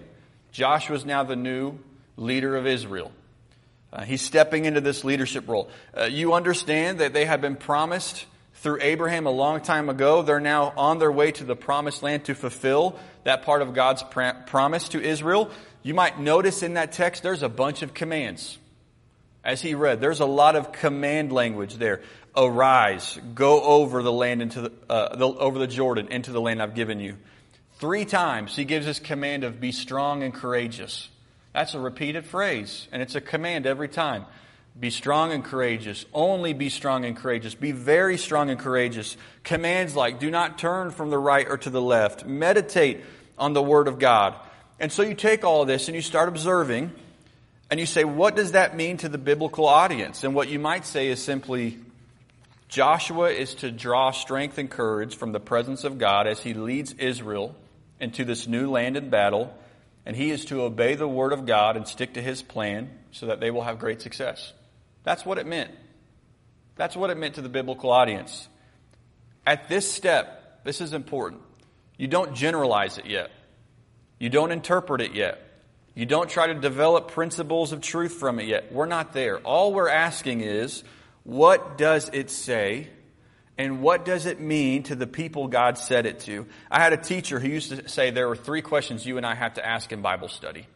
Joshua 0.52 0.94
is 0.96 1.04
now 1.04 1.24
the 1.24 1.34
new 1.34 1.78
leader 2.16 2.54
of 2.56 2.66
Israel. 2.66 3.10
Uh, 3.92 4.02
he's 4.02 4.22
stepping 4.22 4.66
into 4.66 4.80
this 4.80 5.02
leadership 5.02 5.48
role. 5.48 5.68
Uh, 5.96 6.04
you 6.04 6.34
understand 6.34 7.00
that 7.00 7.12
they 7.12 7.24
have 7.24 7.40
been 7.40 7.56
promised 7.56 8.26
through 8.54 8.78
Abraham 8.82 9.26
a 9.26 9.30
long 9.30 9.60
time 9.60 9.88
ago. 9.88 10.22
They're 10.22 10.38
now 10.38 10.72
on 10.76 10.98
their 10.98 11.10
way 11.10 11.32
to 11.32 11.44
the 11.44 11.56
promised 11.56 12.02
land 12.02 12.26
to 12.26 12.34
fulfill 12.34 12.98
that 13.24 13.42
part 13.42 13.62
of 13.62 13.74
God's 13.74 14.04
promise 14.46 14.88
to 14.90 15.02
Israel. 15.02 15.50
You 15.82 15.94
might 15.94 16.20
notice 16.20 16.62
in 16.62 16.74
that 16.74 16.92
text 16.92 17.22
there's 17.22 17.42
a 17.42 17.48
bunch 17.48 17.82
of 17.82 17.94
commands. 17.94 18.58
As 19.46 19.62
he 19.62 19.76
read, 19.76 20.00
there's 20.00 20.18
a 20.18 20.26
lot 20.26 20.56
of 20.56 20.72
command 20.72 21.30
language 21.30 21.76
there. 21.76 22.02
Arise, 22.36 23.16
go 23.32 23.62
over 23.62 24.02
the 24.02 24.10
land 24.10 24.42
into 24.42 24.62
the, 24.62 24.72
uh, 24.90 25.14
the, 25.14 25.28
over 25.28 25.60
the 25.60 25.68
Jordan 25.68 26.08
into 26.08 26.32
the 26.32 26.40
land 26.40 26.60
I've 26.60 26.74
given 26.74 26.98
you. 26.98 27.16
Three 27.78 28.04
times 28.04 28.56
he 28.56 28.64
gives 28.64 28.86
this 28.86 28.98
command 28.98 29.44
of 29.44 29.60
be 29.60 29.70
strong 29.70 30.24
and 30.24 30.34
courageous. 30.34 31.08
That's 31.52 31.74
a 31.74 31.78
repeated 31.78 32.26
phrase, 32.26 32.88
and 32.90 33.00
it's 33.00 33.14
a 33.14 33.20
command 33.20 33.66
every 33.66 33.88
time. 33.88 34.24
Be 34.78 34.90
strong 34.90 35.30
and 35.30 35.44
courageous. 35.44 36.04
Only 36.12 36.52
be 36.52 36.68
strong 36.68 37.04
and 37.04 37.16
courageous. 37.16 37.54
Be 37.54 37.70
very 37.70 38.18
strong 38.18 38.50
and 38.50 38.58
courageous. 38.58 39.16
Commands 39.44 39.94
like 39.94 40.18
do 40.18 40.28
not 40.28 40.58
turn 40.58 40.90
from 40.90 41.10
the 41.10 41.18
right 41.18 41.46
or 41.48 41.56
to 41.58 41.70
the 41.70 41.80
left. 41.80 42.26
Meditate 42.26 43.04
on 43.38 43.52
the 43.52 43.62
Word 43.62 43.86
of 43.86 44.00
God. 44.00 44.34
And 44.80 44.90
so 44.90 45.02
you 45.04 45.14
take 45.14 45.44
all 45.44 45.64
this 45.64 45.86
and 45.86 45.94
you 45.94 46.02
start 46.02 46.28
observing 46.28 46.90
and 47.70 47.80
you 47.80 47.86
say, 47.86 48.04
what 48.04 48.36
does 48.36 48.52
that 48.52 48.76
mean 48.76 48.96
to 48.98 49.08
the 49.08 49.18
biblical 49.18 49.66
audience? 49.66 50.24
And 50.24 50.34
what 50.34 50.48
you 50.48 50.58
might 50.58 50.86
say 50.86 51.08
is 51.08 51.22
simply, 51.22 51.78
Joshua 52.68 53.30
is 53.30 53.54
to 53.56 53.70
draw 53.70 54.10
strength 54.10 54.58
and 54.58 54.70
courage 54.70 55.16
from 55.16 55.32
the 55.32 55.40
presence 55.40 55.84
of 55.84 55.98
God 55.98 56.26
as 56.26 56.40
he 56.40 56.54
leads 56.54 56.92
Israel 56.92 57.54
into 57.98 58.24
this 58.24 58.46
new 58.46 58.70
land 58.70 58.96
in 58.96 59.10
battle, 59.10 59.52
and 60.04 60.14
he 60.14 60.30
is 60.30 60.44
to 60.46 60.62
obey 60.62 60.94
the 60.94 61.08
word 61.08 61.32
of 61.32 61.46
God 61.46 61.76
and 61.76 61.88
stick 61.88 62.14
to 62.14 62.22
his 62.22 62.42
plan 62.42 62.90
so 63.10 63.26
that 63.26 63.40
they 63.40 63.50
will 63.50 63.62
have 63.62 63.78
great 63.78 64.02
success. 64.02 64.52
That's 65.02 65.24
what 65.24 65.38
it 65.38 65.46
meant. 65.46 65.70
That's 66.76 66.96
what 66.96 67.10
it 67.10 67.16
meant 67.16 67.36
to 67.36 67.42
the 67.42 67.48
biblical 67.48 67.90
audience. 67.90 68.48
At 69.46 69.68
this 69.68 69.90
step, 69.90 70.62
this 70.64 70.80
is 70.80 70.92
important. 70.92 71.42
You 71.96 72.08
don't 72.08 72.34
generalize 72.34 72.98
it 72.98 73.06
yet. 73.06 73.30
You 74.18 74.28
don't 74.28 74.52
interpret 74.52 75.00
it 75.00 75.14
yet. 75.14 75.40
You 75.96 76.04
don't 76.04 76.28
try 76.28 76.48
to 76.48 76.54
develop 76.54 77.10
principles 77.12 77.72
of 77.72 77.80
truth 77.80 78.12
from 78.12 78.38
it 78.38 78.46
yet. 78.46 78.70
We're 78.70 78.84
not 78.84 79.14
there. 79.14 79.38
All 79.38 79.72
we're 79.72 79.88
asking 79.88 80.42
is, 80.42 80.84
what 81.24 81.78
does 81.78 82.10
it 82.12 82.28
say? 82.28 82.88
And 83.56 83.80
what 83.80 84.04
does 84.04 84.26
it 84.26 84.38
mean 84.38 84.82
to 84.84 84.94
the 84.94 85.06
people 85.06 85.48
God 85.48 85.78
said 85.78 86.04
it 86.04 86.20
to? 86.20 86.46
I 86.70 86.80
had 86.80 86.92
a 86.92 86.98
teacher 86.98 87.40
who 87.40 87.48
used 87.48 87.70
to 87.70 87.88
say 87.88 88.10
there 88.10 88.28
were 88.28 88.36
three 88.36 88.60
questions 88.60 89.06
you 89.06 89.16
and 89.16 89.24
I 89.24 89.34
have 89.34 89.54
to 89.54 89.66
ask 89.66 89.90
in 89.90 90.02
Bible 90.02 90.28
study. 90.28 90.66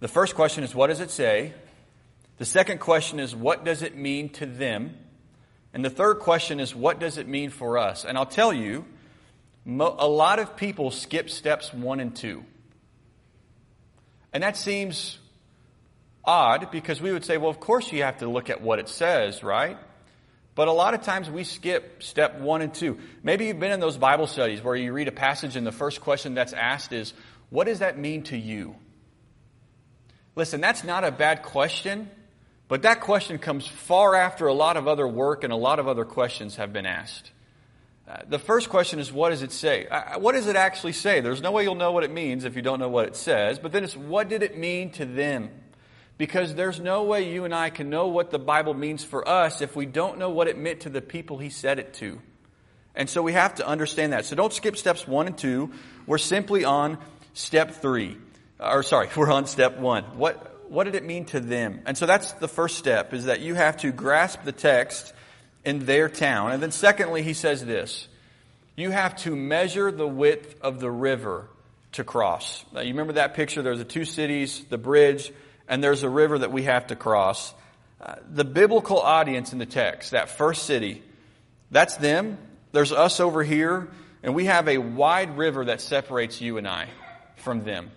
The 0.00 0.08
first 0.08 0.34
question 0.34 0.64
is, 0.64 0.74
what 0.74 0.88
does 0.88 0.98
it 0.98 1.12
say? 1.12 1.54
The 2.38 2.44
second 2.44 2.80
question 2.80 3.20
is, 3.20 3.36
what 3.36 3.64
does 3.64 3.82
it 3.82 3.96
mean 3.96 4.30
to 4.30 4.46
them? 4.46 4.96
And 5.72 5.84
the 5.84 5.90
third 5.90 6.18
question 6.18 6.58
is, 6.58 6.74
what 6.74 6.98
does 6.98 7.18
it 7.18 7.28
mean 7.28 7.50
for 7.50 7.78
us? 7.78 8.04
And 8.04 8.18
I'll 8.18 8.26
tell 8.26 8.52
you, 8.52 8.84
a 9.64 10.08
lot 10.08 10.40
of 10.40 10.56
people 10.56 10.90
skip 10.90 11.30
steps 11.30 11.72
one 11.72 12.00
and 12.00 12.16
two. 12.16 12.44
And 14.32 14.42
that 14.42 14.56
seems 14.56 15.18
odd 16.24 16.70
because 16.70 17.00
we 17.00 17.10
would 17.12 17.24
say, 17.24 17.38
well, 17.38 17.50
of 17.50 17.60
course 17.60 17.90
you 17.90 18.02
have 18.02 18.18
to 18.18 18.28
look 18.28 18.50
at 18.50 18.60
what 18.60 18.78
it 18.78 18.88
says, 18.88 19.42
right? 19.42 19.78
But 20.54 20.68
a 20.68 20.72
lot 20.72 20.94
of 20.94 21.02
times 21.02 21.30
we 21.30 21.44
skip 21.44 22.02
step 22.02 22.40
one 22.40 22.62
and 22.62 22.74
two. 22.74 22.98
Maybe 23.22 23.46
you've 23.46 23.60
been 23.60 23.70
in 23.70 23.80
those 23.80 23.96
Bible 23.96 24.26
studies 24.26 24.62
where 24.62 24.74
you 24.74 24.92
read 24.92 25.08
a 25.08 25.12
passage 25.12 25.56
and 25.56 25.66
the 25.66 25.72
first 25.72 26.00
question 26.00 26.34
that's 26.34 26.52
asked 26.52 26.92
is, 26.92 27.14
what 27.50 27.66
does 27.66 27.78
that 27.78 27.98
mean 27.98 28.24
to 28.24 28.36
you? 28.36 28.74
Listen, 30.34 30.60
that's 30.60 30.84
not 30.84 31.04
a 31.04 31.10
bad 31.10 31.42
question, 31.42 32.10
but 32.68 32.82
that 32.82 33.00
question 33.00 33.38
comes 33.38 33.66
far 33.66 34.14
after 34.14 34.46
a 34.46 34.52
lot 34.52 34.76
of 34.76 34.86
other 34.86 35.08
work 35.08 35.44
and 35.44 35.52
a 35.52 35.56
lot 35.56 35.78
of 35.78 35.88
other 35.88 36.04
questions 36.04 36.56
have 36.56 36.72
been 36.72 36.86
asked. 36.86 37.30
Uh, 38.08 38.16
the 38.26 38.38
first 38.38 38.70
question 38.70 38.98
is, 39.00 39.12
what 39.12 39.30
does 39.30 39.42
it 39.42 39.52
say? 39.52 39.86
What 40.16 40.32
does 40.32 40.46
it 40.46 40.56
actually 40.56 40.94
say? 40.94 41.20
There's 41.20 41.42
no 41.42 41.52
way 41.52 41.64
you'll 41.64 41.74
know 41.74 41.92
what 41.92 42.04
it 42.04 42.10
means 42.10 42.44
if 42.44 42.56
you 42.56 42.62
don't 42.62 42.80
know 42.80 42.88
what 42.88 43.06
it 43.06 43.16
says. 43.16 43.58
But 43.58 43.72
then 43.72 43.84
it's, 43.84 43.94
what 43.94 44.30
did 44.30 44.42
it 44.42 44.56
mean 44.56 44.90
to 44.92 45.04
them? 45.04 45.50
Because 46.16 46.54
there's 46.54 46.80
no 46.80 47.04
way 47.04 47.30
you 47.30 47.44
and 47.44 47.54
I 47.54 47.68
can 47.68 47.90
know 47.90 48.08
what 48.08 48.30
the 48.30 48.38
Bible 48.38 48.72
means 48.72 49.04
for 49.04 49.28
us 49.28 49.60
if 49.60 49.76
we 49.76 49.84
don't 49.84 50.18
know 50.18 50.30
what 50.30 50.48
it 50.48 50.56
meant 50.56 50.80
to 50.80 50.88
the 50.88 51.02
people 51.02 51.36
He 51.36 51.50
said 51.50 51.78
it 51.78 51.92
to. 51.94 52.20
And 52.94 53.10
so 53.10 53.22
we 53.22 53.34
have 53.34 53.56
to 53.56 53.66
understand 53.66 54.14
that. 54.14 54.24
So 54.24 54.34
don't 54.34 54.54
skip 54.54 54.78
steps 54.78 55.06
one 55.06 55.26
and 55.26 55.36
two. 55.36 55.70
We're 56.06 56.18
simply 56.18 56.64
on 56.64 56.96
step 57.34 57.72
three. 57.72 58.16
Or 58.58 58.82
sorry, 58.82 59.10
we're 59.16 59.30
on 59.30 59.46
step 59.46 59.76
one. 59.78 60.04
What, 60.16 60.70
what 60.70 60.84
did 60.84 60.94
it 60.94 61.04
mean 61.04 61.26
to 61.26 61.40
them? 61.40 61.82
And 61.84 61.96
so 61.96 62.06
that's 62.06 62.32
the 62.32 62.48
first 62.48 62.78
step 62.78 63.12
is 63.12 63.26
that 63.26 63.40
you 63.40 63.54
have 63.54 63.76
to 63.78 63.92
grasp 63.92 64.44
the 64.44 64.52
text 64.52 65.12
in 65.68 65.80
their 65.80 66.08
town. 66.08 66.52
And 66.52 66.62
then 66.62 66.72
secondly, 66.72 67.22
he 67.22 67.34
says 67.34 67.62
this. 67.62 68.08
You 68.74 68.90
have 68.90 69.16
to 69.16 69.36
measure 69.36 69.92
the 69.92 70.08
width 70.08 70.56
of 70.62 70.80
the 70.80 70.90
river 70.90 71.46
to 71.92 72.04
cross. 72.04 72.64
Now, 72.72 72.80
you 72.80 72.92
remember 72.92 73.14
that 73.14 73.34
picture? 73.34 73.60
There's 73.60 73.78
the 73.78 73.84
two 73.84 74.06
cities, 74.06 74.64
the 74.70 74.78
bridge, 74.78 75.30
and 75.68 75.84
there's 75.84 76.04
a 76.04 76.08
river 76.08 76.38
that 76.38 76.52
we 76.52 76.62
have 76.62 76.86
to 76.86 76.96
cross. 76.96 77.52
Uh, 78.00 78.14
the 78.30 78.44
biblical 78.44 78.98
audience 78.98 79.52
in 79.52 79.58
the 79.58 79.66
text, 79.66 80.12
that 80.12 80.30
first 80.30 80.62
city, 80.62 81.02
that's 81.70 81.96
them. 81.96 82.38
There's 82.72 82.92
us 82.92 83.20
over 83.20 83.42
here, 83.42 83.88
and 84.22 84.34
we 84.34 84.46
have 84.46 84.68
a 84.68 84.78
wide 84.78 85.36
river 85.36 85.66
that 85.66 85.82
separates 85.82 86.40
you 86.40 86.56
and 86.56 86.66
I 86.66 86.88
from 87.36 87.64
them. 87.64 87.90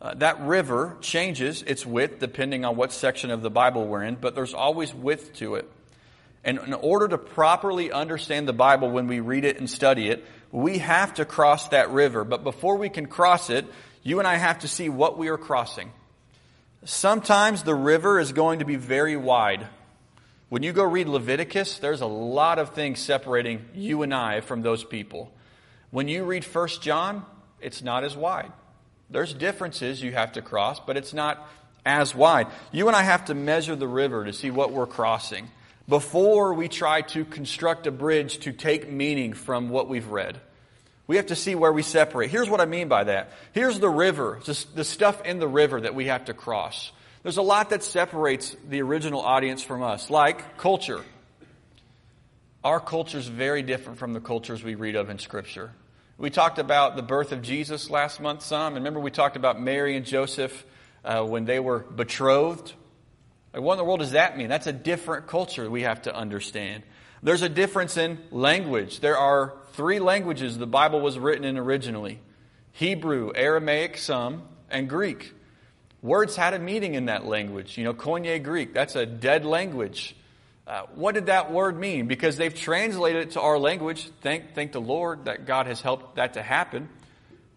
Uh, 0.00 0.14
that 0.14 0.40
river 0.40 0.96
changes 1.02 1.62
its 1.62 1.84
width 1.84 2.20
depending 2.20 2.64
on 2.64 2.76
what 2.76 2.92
section 2.92 3.30
of 3.30 3.42
the 3.42 3.50
Bible 3.50 3.86
we're 3.86 4.04
in, 4.04 4.14
but 4.14 4.34
there's 4.34 4.54
always 4.54 4.94
width 4.94 5.34
to 5.34 5.56
it. 5.56 5.70
And 6.48 6.58
in 6.60 6.72
order 6.72 7.06
to 7.08 7.18
properly 7.18 7.92
understand 7.92 8.48
the 8.48 8.54
Bible 8.54 8.90
when 8.90 9.06
we 9.06 9.20
read 9.20 9.44
it 9.44 9.58
and 9.58 9.68
study 9.68 10.08
it, 10.08 10.24
we 10.50 10.78
have 10.78 11.12
to 11.16 11.26
cross 11.26 11.68
that 11.68 11.90
river. 11.90 12.24
But 12.24 12.42
before 12.42 12.76
we 12.76 12.88
can 12.88 13.04
cross 13.04 13.50
it, 13.50 13.66
you 14.02 14.18
and 14.18 14.26
I 14.26 14.36
have 14.36 14.60
to 14.60 14.68
see 14.68 14.88
what 14.88 15.18
we 15.18 15.28
are 15.28 15.36
crossing. 15.36 15.92
Sometimes 16.86 17.64
the 17.64 17.74
river 17.74 18.18
is 18.18 18.32
going 18.32 18.60
to 18.60 18.64
be 18.64 18.76
very 18.76 19.14
wide. 19.14 19.66
When 20.48 20.62
you 20.62 20.72
go 20.72 20.84
read 20.84 21.06
Leviticus, 21.06 21.80
there's 21.80 22.00
a 22.00 22.06
lot 22.06 22.58
of 22.58 22.70
things 22.70 22.98
separating 22.98 23.66
you 23.74 24.00
and 24.00 24.14
I 24.14 24.40
from 24.40 24.62
those 24.62 24.82
people. 24.82 25.30
When 25.90 26.08
you 26.08 26.24
read 26.24 26.44
1 26.44 26.68
John, 26.80 27.26
it's 27.60 27.82
not 27.82 28.04
as 28.04 28.16
wide. 28.16 28.52
There's 29.10 29.34
differences 29.34 30.02
you 30.02 30.12
have 30.12 30.32
to 30.32 30.40
cross, 30.40 30.80
but 30.80 30.96
it's 30.96 31.12
not 31.12 31.46
as 31.84 32.14
wide. 32.14 32.46
You 32.72 32.86
and 32.86 32.96
I 32.96 33.02
have 33.02 33.26
to 33.26 33.34
measure 33.34 33.76
the 33.76 33.86
river 33.86 34.24
to 34.24 34.32
see 34.32 34.50
what 34.50 34.72
we're 34.72 34.86
crossing 34.86 35.50
before 35.88 36.52
we 36.52 36.68
try 36.68 37.00
to 37.00 37.24
construct 37.24 37.86
a 37.86 37.90
bridge 37.90 38.38
to 38.40 38.52
take 38.52 38.90
meaning 38.90 39.32
from 39.32 39.70
what 39.70 39.88
we've 39.88 40.08
read. 40.08 40.40
We 41.06 41.16
have 41.16 41.26
to 41.26 41.36
see 41.36 41.54
where 41.54 41.72
we 41.72 41.82
separate. 41.82 42.30
Here's 42.30 42.50
what 42.50 42.60
I 42.60 42.66
mean 42.66 42.88
by 42.88 43.04
that. 43.04 43.32
Here's 43.52 43.80
the 43.80 43.88
river, 43.88 44.40
just 44.44 44.76
the 44.76 44.84
stuff 44.84 45.24
in 45.24 45.38
the 45.38 45.48
river 45.48 45.80
that 45.80 45.94
we 45.94 46.06
have 46.06 46.26
to 46.26 46.34
cross. 46.34 46.92
There's 47.22 47.38
a 47.38 47.42
lot 47.42 47.70
that 47.70 47.82
separates 47.82 48.54
the 48.68 48.82
original 48.82 49.22
audience 49.22 49.62
from 49.62 49.82
us, 49.82 50.10
like 50.10 50.58
culture. 50.58 51.02
Our 52.62 52.80
culture 52.80 53.18
is 53.18 53.26
very 53.26 53.62
different 53.62 53.98
from 53.98 54.12
the 54.12 54.20
cultures 54.20 54.62
we 54.62 54.74
read 54.74 54.96
of 54.96 55.08
in 55.08 55.18
Scripture. 55.18 55.72
We 56.18 56.28
talked 56.28 56.58
about 56.58 56.96
the 56.96 57.02
birth 57.02 57.32
of 57.32 57.40
Jesus 57.40 57.88
last 57.88 58.20
month 58.20 58.42
some, 58.42 58.74
and 58.74 58.76
remember 58.76 59.00
we 59.00 59.10
talked 59.10 59.36
about 59.36 59.60
Mary 59.60 59.96
and 59.96 60.04
Joseph 60.04 60.66
uh, 61.04 61.24
when 61.24 61.46
they 61.46 61.60
were 61.60 61.78
betrothed. 61.78 62.74
Like, 63.52 63.62
what 63.62 63.74
in 63.74 63.78
the 63.78 63.84
world 63.84 64.00
does 64.00 64.12
that 64.12 64.36
mean? 64.36 64.48
That's 64.48 64.66
a 64.66 64.72
different 64.72 65.26
culture 65.26 65.70
we 65.70 65.82
have 65.82 66.02
to 66.02 66.14
understand. 66.14 66.82
There's 67.22 67.42
a 67.42 67.48
difference 67.48 67.96
in 67.96 68.18
language. 68.30 69.00
There 69.00 69.16
are 69.16 69.54
three 69.72 69.98
languages 69.98 70.56
the 70.58 70.66
Bible 70.66 71.00
was 71.00 71.18
written 71.18 71.44
in 71.44 71.56
originally 71.58 72.20
Hebrew, 72.72 73.32
Aramaic, 73.34 73.98
some, 73.98 74.42
and 74.70 74.88
Greek. 74.88 75.32
Words 76.00 76.36
had 76.36 76.54
a 76.54 76.60
meaning 76.60 76.94
in 76.94 77.06
that 77.06 77.26
language. 77.26 77.76
You 77.76 77.84
know, 77.84 77.94
Koine 77.94 78.42
Greek, 78.42 78.72
that's 78.72 78.94
a 78.94 79.04
dead 79.04 79.44
language. 79.44 80.14
Uh, 80.64 80.82
what 80.94 81.14
did 81.14 81.26
that 81.26 81.50
word 81.50 81.78
mean? 81.78 82.06
Because 82.06 82.36
they've 82.36 82.54
translated 82.54 83.22
it 83.22 83.30
to 83.32 83.40
our 83.40 83.58
language. 83.58 84.10
Thank, 84.20 84.54
thank 84.54 84.72
the 84.72 84.80
Lord 84.80 85.24
that 85.24 85.46
God 85.46 85.66
has 85.66 85.80
helped 85.80 86.16
that 86.16 86.34
to 86.34 86.42
happen. 86.42 86.88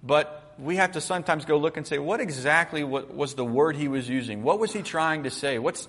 But 0.01 0.40
we 0.59 0.75
have 0.77 0.93
to 0.93 1.01
sometimes 1.01 1.45
go 1.45 1.57
look 1.57 1.77
and 1.77 1.85
say, 1.85 1.97
what 1.97 2.19
exactly 2.19 2.83
was 2.83 3.35
the 3.35 3.45
word 3.45 3.75
he 3.75 3.87
was 3.87 4.07
using? 4.07 4.43
What 4.43 4.59
was 4.59 4.73
he 4.73 4.81
trying 4.81 5.23
to 5.23 5.31
say? 5.31 5.59
What's, 5.59 5.87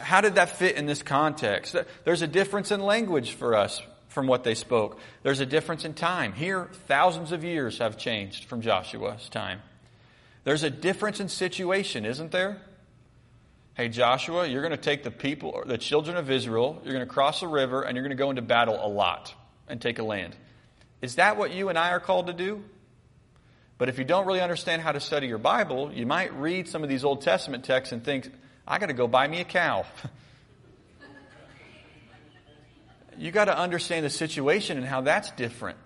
how 0.00 0.20
did 0.20 0.36
that 0.36 0.50
fit 0.50 0.76
in 0.76 0.86
this 0.86 1.02
context? 1.02 1.76
There's 2.04 2.22
a 2.22 2.26
difference 2.26 2.70
in 2.70 2.80
language 2.80 3.32
for 3.32 3.54
us 3.54 3.82
from 4.08 4.26
what 4.26 4.44
they 4.44 4.54
spoke. 4.54 4.98
There's 5.22 5.40
a 5.40 5.46
difference 5.46 5.84
in 5.84 5.94
time. 5.94 6.32
Here, 6.32 6.70
thousands 6.86 7.32
of 7.32 7.44
years 7.44 7.78
have 7.78 7.98
changed 7.98 8.46
from 8.46 8.62
Joshua's 8.62 9.28
time. 9.28 9.60
There's 10.44 10.62
a 10.62 10.70
difference 10.70 11.20
in 11.20 11.28
situation, 11.28 12.06
isn't 12.06 12.30
there? 12.30 12.62
Hey, 13.74 13.90
Joshua, 13.90 14.46
you're 14.46 14.62
going 14.62 14.70
to 14.70 14.78
take 14.78 15.02
the 15.02 15.10
people, 15.10 15.62
the 15.66 15.76
children 15.76 16.16
of 16.16 16.30
Israel, 16.30 16.80
you're 16.82 16.94
going 16.94 17.06
to 17.06 17.12
cross 17.12 17.42
a 17.42 17.48
river, 17.48 17.82
and 17.82 17.94
you're 17.94 18.04
going 18.04 18.16
to 18.16 18.22
go 18.22 18.30
into 18.30 18.40
battle 18.40 18.78
a 18.80 18.88
lot 18.88 19.34
and 19.68 19.82
take 19.82 19.98
a 19.98 20.02
land. 20.02 20.34
Is 21.02 21.16
that 21.16 21.36
what 21.36 21.50
you 21.50 21.68
and 21.68 21.76
I 21.76 21.90
are 21.90 22.00
called 22.00 22.28
to 22.28 22.32
do? 22.32 22.64
But 23.78 23.88
if 23.88 23.98
you 23.98 24.04
don't 24.04 24.26
really 24.26 24.40
understand 24.40 24.82
how 24.82 24.92
to 24.92 25.00
study 25.00 25.26
your 25.26 25.38
Bible, 25.38 25.92
you 25.92 26.06
might 26.06 26.34
read 26.34 26.68
some 26.68 26.82
of 26.82 26.88
these 26.88 27.04
Old 27.04 27.20
Testament 27.20 27.64
texts 27.64 27.92
and 27.92 28.02
think, 28.02 28.30
I 28.66 28.78
got 28.78 28.86
to 28.86 28.94
go 28.94 29.06
buy 29.06 29.28
me 29.28 29.40
a 29.40 29.44
cow. 29.44 29.84
you 33.18 33.30
got 33.30 33.46
to 33.46 33.56
understand 33.56 34.04
the 34.04 34.10
situation 34.10 34.78
and 34.78 34.86
how 34.86 35.02
that's 35.02 35.30
different. 35.32 35.78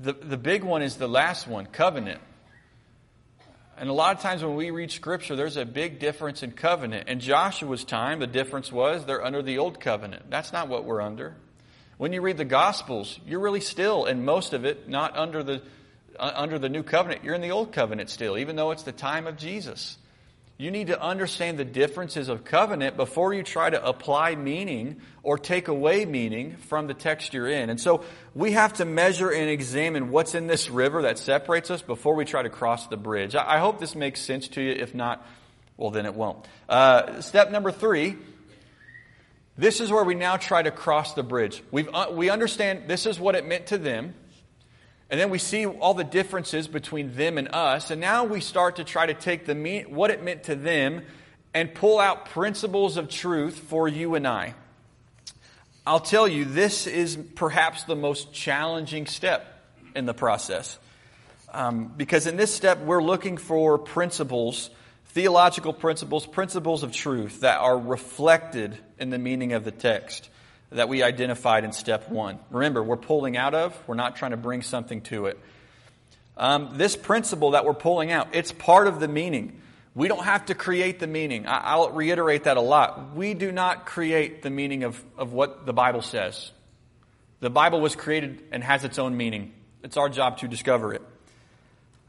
The, 0.00 0.14
the 0.14 0.38
big 0.38 0.64
one 0.64 0.82
is 0.82 0.96
the 0.96 1.08
last 1.08 1.46
one 1.46 1.66
covenant. 1.66 2.20
And 3.76 3.88
a 3.88 3.94
lot 3.94 4.16
of 4.16 4.22
times 4.22 4.42
when 4.42 4.56
we 4.56 4.70
read 4.70 4.90
Scripture, 4.90 5.36
there's 5.36 5.56
a 5.56 5.64
big 5.64 5.98
difference 5.98 6.42
in 6.42 6.52
covenant. 6.52 7.08
In 7.08 7.20
Joshua's 7.20 7.84
time, 7.84 8.20
the 8.20 8.26
difference 8.26 8.70
was 8.70 9.04
they're 9.04 9.24
under 9.24 9.42
the 9.42 9.58
old 9.58 9.80
covenant. 9.80 10.30
That's 10.30 10.52
not 10.52 10.68
what 10.68 10.84
we're 10.84 11.00
under. 11.00 11.34
When 11.96 12.12
you 12.12 12.22
read 12.22 12.38
the 12.38 12.44
Gospels, 12.44 13.18
you're 13.26 13.40
really 13.40 13.60
still, 13.60 14.06
and 14.06 14.24
most 14.24 14.54
of 14.54 14.64
it, 14.64 14.88
not 14.88 15.16
under 15.16 15.42
the, 15.42 15.62
under 16.20 16.58
the 16.58 16.68
new 16.68 16.82
covenant. 16.82 17.24
You're 17.24 17.34
in 17.34 17.40
the 17.40 17.50
old 17.50 17.72
covenant 17.72 18.10
still, 18.10 18.38
even 18.38 18.56
though 18.56 18.70
it's 18.70 18.82
the 18.82 18.92
time 18.92 19.26
of 19.26 19.36
Jesus. 19.36 19.96
You 20.60 20.70
need 20.70 20.88
to 20.88 21.02
understand 21.02 21.58
the 21.58 21.64
differences 21.64 22.28
of 22.28 22.44
covenant 22.44 22.98
before 22.98 23.32
you 23.32 23.42
try 23.42 23.70
to 23.70 23.82
apply 23.82 24.34
meaning 24.34 25.00
or 25.22 25.38
take 25.38 25.68
away 25.68 26.04
meaning 26.04 26.56
from 26.68 26.86
the 26.86 26.92
text 26.92 27.32
you're 27.32 27.48
in. 27.48 27.70
And 27.70 27.80
so 27.80 28.04
we 28.34 28.52
have 28.52 28.74
to 28.74 28.84
measure 28.84 29.30
and 29.30 29.48
examine 29.48 30.10
what's 30.10 30.34
in 30.34 30.48
this 30.48 30.68
river 30.68 31.00
that 31.02 31.16
separates 31.18 31.70
us 31.70 31.80
before 31.80 32.14
we 32.14 32.26
try 32.26 32.42
to 32.42 32.50
cross 32.50 32.88
the 32.88 32.98
bridge. 32.98 33.34
I 33.34 33.58
hope 33.58 33.80
this 33.80 33.94
makes 33.94 34.20
sense 34.20 34.48
to 34.48 34.60
you. 34.60 34.72
If 34.72 34.94
not, 34.94 35.26
well, 35.78 35.90
then 35.90 36.04
it 36.04 36.14
won't. 36.14 36.46
Uh, 36.68 37.22
step 37.22 37.50
number 37.50 37.72
three. 37.72 38.18
This 39.56 39.80
is 39.80 39.90
where 39.90 40.04
we 40.04 40.14
now 40.14 40.36
try 40.36 40.60
to 40.60 40.70
cross 40.70 41.14
the 41.14 41.22
bridge. 41.22 41.62
we 41.70 41.88
uh, 41.88 42.10
we 42.12 42.28
understand 42.28 42.82
this 42.86 43.06
is 43.06 43.18
what 43.18 43.34
it 43.34 43.46
meant 43.46 43.68
to 43.68 43.78
them. 43.78 44.14
And 45.10 45.18
then 45.18 45.30
we 45.30 45.38
see 45.38 45.66
all 45.66 45.94
the 45.94 46.04
differences 46.04 46.68
between 46.68 47.16
them 47.16 47.36
and 47.36 47.48
us. 47.52 47.90
And 47.90 48.00
now 48.00 48.24
we 48.24 48.40
start 48.40 48.76
to 48.76 48.84
try 48.84 49.06
to 49.06 49.14
take 49.14 49.44
the 49.44 49.84
what 49.88 50.10
it 50.10 50.22
meant 50.22 50.44
to 50.44 50.54
them 50.54 51.02
and 51.52 51.74
pull 51.74 51.98
out 51.98 52.26
principles 52.26 52.96
of 52.96 53.08
truth 53.08 53.58
for 53.58 53.88
you 53.88 54.14
and 54.14 54.26
I. 54.26 54.54
I'll 55.84 55.98
tell 55.98 56.28
you, 56.28 56.44
this 56.44 56.86
is 56.86 57.18
perhaps 57.34 57.84
the 57.84 57.96
most 57.96 58.32
challenging 58.32 59.06
step 59.06 59.60
in 59.96 60.06
the 60.06 60.14
process. 60.14 60.78
Um, 61.52 61.92
because 61.96 62.28
in 62.28 62.36
this 62.36 62.54
step, 62.54 62.78
we're 62.78 63.02
looking 63.02 63.36
for 63.36 63.78
principles, 63.78 64.70
theological 65.06 65.72
principles, 65.72 66.24
principles 66.24 66.84
of 66.84 66.92
truth 66.92 67.40
that 67.40 67.58
are 67.58 67.76
reflected 67.76 68.78
in 69.00 69.10
the 69.10 69.18
meaning 69.18 69.54
of 69.54 69.64
the 69.64 69.72
text 69.72 70.28
that 70.70 70.88
we 70.88 71.02
identified 71.02 71.64
in 71.64 71.72
step 71.72 72.08
one. 72.08 72.38
Remember, 72.50 72.82
we're 72.82 72.96
pulling 72.96 73.36
out 73.36 73.54
of, 73.54 73.76
we're 73.86 73.96
not 73.96 74.16
trying 74.16 74.30
to 74.30 74.36
bring 74.36 74.62
something 74.62 75.00
to 75.02 75.26
it. 75.26 75.38
Um, 76.36 76.70
this 76.74 76.96
principle 76.96 77.52
that 77.52 77.64
we're 77.64 77.74
pulling 77.74 78.12
out, 78.12 78.28
it's 78.32 78.52
part 78.52 78.86
of 78.86 79.00
the 79.00 79.08
meaning. 79.08 79.60
We 79.94 80.06
don't 80.08 80.24
have 80.24 80.46
to 80.46 80.54
create 80.54 81.00
the 81.00 81.08
meaning. 81.08 81.46
I, 81.46 81.76
will 81.76 81.90
reiterate 81.90 82.44
that 82.44 82.56
a 82.56 82.60
lot. 82.60 83.14
We 83.14 83.34
do 83.34 83.50
not 83.50 83.84
create 83.84 84.42
the 84.42 84.50
meaning 84.50 84.84
of, 84.84 85.02
of 85.18 85.32
what 85.32 85.66
the 85.66 85.72
Bible 85.72 86.02
says. 86.02 86.52
The 87.40 87.50
Bible 87.50 87.80
was 87.80 87.96
created 87.96 88.42
and 88.52 88.62
has 88.62 88.84
its 88.84 88.98
own 88.98 89.16
meaning. 89.16 89.52
It's 89.82 89.96
our 89.96 90.08
job 90.08 90.38
to 90.38 90.48
discover 90.48 90.94
it. 90.94 91.02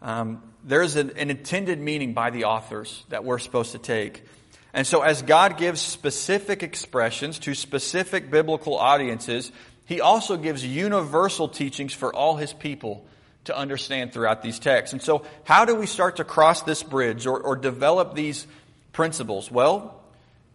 Um, 0.01 0.43
there's 0.63 0.95
an, 0.95 1.11
an 1.17 1.31
intended 1.31 1.79
meaning 1.79 2.13
by 2.13 2.29
the 2.29 2.45
authors 2.45 3.03
that 3.09 3.23
we're 3.23 3.39
supposed 3.39 3.71
to 3.71 3.79
take. 3.79 4.23
And 4.73 4.87
so, 4.87 5.01
as 5.01 5.21
God 5.21 5.57
gives 5.57 5.81
specific 5.81 6.63
expressions 6.63 7.39
to 7.39 7.53
specific 7.53 8.31
biblical 8.31 8.77
audiences, 8.77 9.51
He 9.85 9.99
also 9.99 10.37
gives 10.37 10.65
universal 10.65 11.49
teachings 11.49 11.93
for 11.93 12.15
all 12.15 12.37
His 12.37 12.53
people 12.53 13.05
to 13.45 13.57
understand 13.57 14.13
throughout 14.13 14.41
these 14.41 14.59
texts. 14.59 14.93
And 14.93 15.01
so, 15.01 15.25
how 15.43 15.65
do 15.65 15.75
we 15.75 15.87
start 15.87 16.17
to 16.17 16.23
cross 16.23 16.61
this 16.61 16.83
bridge 16.83 17.25
or, 17.27 17.39
or 17.39 17.55
develop 17.55 18.15
these 18.15 18.47
principles? 18.93 19.51
Well, 19.51 20.01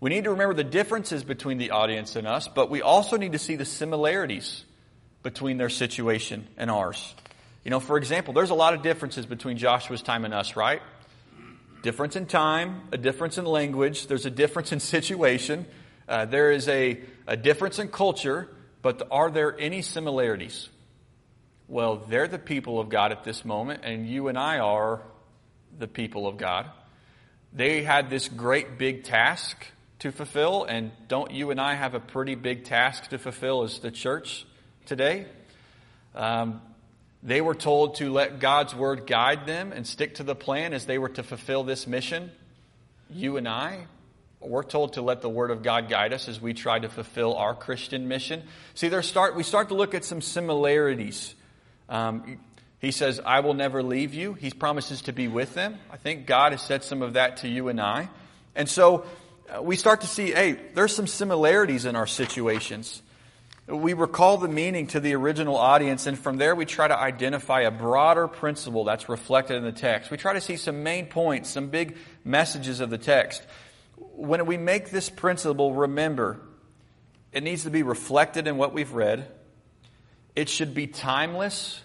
we 0.00 0.10
need 0.10 0.24
to 0.24 0.30
remember 0.30 0.54
the 0.54 0.64
differences 0.64 1.24
between 1.24 1.58
the 1.58 1.70
audience 1.70 2.16
and 2.16 2.26
us, 2.26 2.48
but 2.48 2.70
we 2.70 2.82
also 2.82 3.16
need 3.16 3.32
to 3.32 3.38
see 3.38 3.56
the 3.56 3.64
similarities 3.64 4.64
between 5.22 5.56
their 5.56 5.70
situation 5.70 6.46
and 6.56 6.70
ours. 6.70 7.14
You 7.64 7.70
know, 7.70 7.80
for 7.80 7.98
example, 7.98 8.32
there's 8.32 8.50
a 8.50 8.54
lot 8.54 8.74
of 8.74 8.82
differences 8.82 9.26
between 9.26 9.56
Joshua's 9.56 10.02
time 10.02 10.24
and 10.24 10.32
us, 10.32 10.54
right? 10.54 10.80
Difference 11.86 12.16
in 12.16 12.26
time, 12.26 12.82
a 12.90 12.98
difference 12.98 13.38
in 13.38 13.44
language, 13.44 14.08
there's 14.08 14.26
a 14.26 14.30
difference 14.30 14.72
in 14.72 14.80
situation, 14.96 15.64
uh, 16.08 16.24
there 16.24 16.50
is 16.50 16.66
a, 16.66 16.98
a 17.28 17.36
difference 17.36 17.78
in 17.78 17.86
culture, 17.86 18.48
but 18.82 19.06
are 19.12 19.30
there 19.30 19.56
any 19.56 19.82
similarities? 19.82 20.68
Well, 21.68 21.98
they're 22.08 22.26
the 22.26 22.40
people 22.40 22.80
of 22.80 22.88
God 22.88 23.12
at 23.12 23.22
this 23.22 23.44
moment, 23.44 23.82
and 23.84 24.04
you 24.08 24.26
and 24.26 24.36
I 24.36 24.58
are 24.58 25.00
the 25.78 25.86
people 25.86 26.26
of 26.26 26.38
God. 26.38 26.68
They 27.52 27.84
had 27.84 28.10
this 28.10 28.28
great 28.28 28.78
big 28.78 29.04
task 29.04 29.56
to 30.00 30.10
fulfill, 30.10 30.64
and 30.64 30.90
don't 31.06 31.30
you 31.30 31.52
and 31.52 31.60
I 31.60 31.74
have 31.74 31.94
a 31.94 32.00
pretty 32.00 32.34
big 32.34 32.64
task 32.64 33.10
to 33.10 33.18
fulfill 33.18 33.62
as 33.62 33.78
the 33.78 33.92
church 33.92 34.44
today? 34.86 35.26
Um, 36.16 36.60
they 37.22 37.40
were 37.40 37.54
told 37.54 37.96
to 37.96 38.12
let 38.12 38.38
God's 38.38 38.74
word 38.74 39.06
guide 39.06 39.46
them 39.46 39.72
and 39.72 39.86
stick 39.86 40.16
to 40.16 40.22
the 40.22 40.34
plan 40.34 40.72
as 40.72 40.86
they 40.86 40.98
were 40.98 41.08
to 41.10 41.22
fulfill 41.22 41.64
this 41.64 41.86
mission. 41.86 42.30
You 43.10 43.36
and 43.36 43.48
I, 43.48 43.86
we're 44.40 44.62
told 44.62 44.94
to 44.94 45.02
let 45.02 45.22
the 45.22 45.28
word 45.28 45.50
of 45.50 45.62
God 45.62 45.88
guide 45.88 46.12
us 46.12 46.28
as 46.28 46.40
we 46.40 46.54
try 46.54 46.78
to 46.78 46.88
fulfill 46.88 47.34
our 47.34 47.54
Christian 47.54 48.06
mission. 48.06 48.42
See, 48.74 48.88
there 48.88 49.02
start, 49.02 49.34
we 49.34 49.42
start 49.42 49.68
to 49.68 49.74
look 49.74 49.94
at 49.94 50.04
some 50.04 50.20
similarities. 50.20 51.34
Um, 51.88 52.38
he 52.78 52.90
says, 52.90 53.20
I 53.24 53.40
will 53.40 53.54
never 53.54 53.82
leave 53.82 54.14
you. 54.14 54.34
He 54.34 54.50
promises 54.50 55.02
to 55.02 55.12
be 55.12 55.28
with 55.28 55.54
them. 55.54 55.78
I 55.90 55.96
think 55.96 56.26
God 56.26 56.52
has 56.52 56.62
said 56.62 56.84
some 56.84 57.02
of 57.02 57.14
that 57.14 57.38
to 57.38 57.48
you 57.48 57.68
and 57.68 57.80
I. 57.80 58.08
And 58.54 58.68
so 58.68 59.06
uh, 59.54 59.62
we 59.62 59.76
start 59.76 60.02
to 60.02 60.06
see, 60.06 60.32
hey, 60.32 60.58
there's 60.74 60.94
some 60.94 61.06
similarities 61.06 61.84
in 61.84 61.96
our 61.96 62.06
situations. 62.06 63.02
We 63.68 63.94
recall 63.94 64.38
the 64.38 64.46
meaning 64.46 64.86
to 64.88 65.00
the 65.00 65.14
original 65.14 65.56
audience, 65.56 66.06
and 66.06 66.16
from 66.16 66.36
there 66.36 66.54
we 66.54 66.66
try 66.66 66.86
to 66.86 66.96
identify 66.96 67.62
a 67.62 67.72
broader 67.72 68.28
principle 68.28 68.84
that's 68.84 69.08
reflected 69.08 69.56
in 69.56 69.64
the 69.64 69.72
text. 69.72 70.08
We 70.12 70.16
try 70.16 70.34
to 70.34 70.40
see 70.40 70.56
some 70.56 70.84
main 70.84 71.06
points, 71.06 71.50
some 71.50 71.66
big 71.68 71.96
messages 72.24 72.78
of 72.78 72.90
the 72.90 72.98
text. 72.98 73.42
When 73.96 74.46
we 74.46 74.56
make 74.56 74.90
this 74.90 75.10
principle, 75.10 75.74
remember, 75.74 76.40
it 77.32 77.42
needs 77.42 77.64
to 77.64 77.70
be 77.70 77.82
reflected 77.82 78.46
in 78.46 78.56
what 78.56 78.72
we've 78.72 78.92
read. 78.92 79.26
It 80.36 80.48
should 80.48 80.72
be 80.72 80.86
timeless 80.86 81.82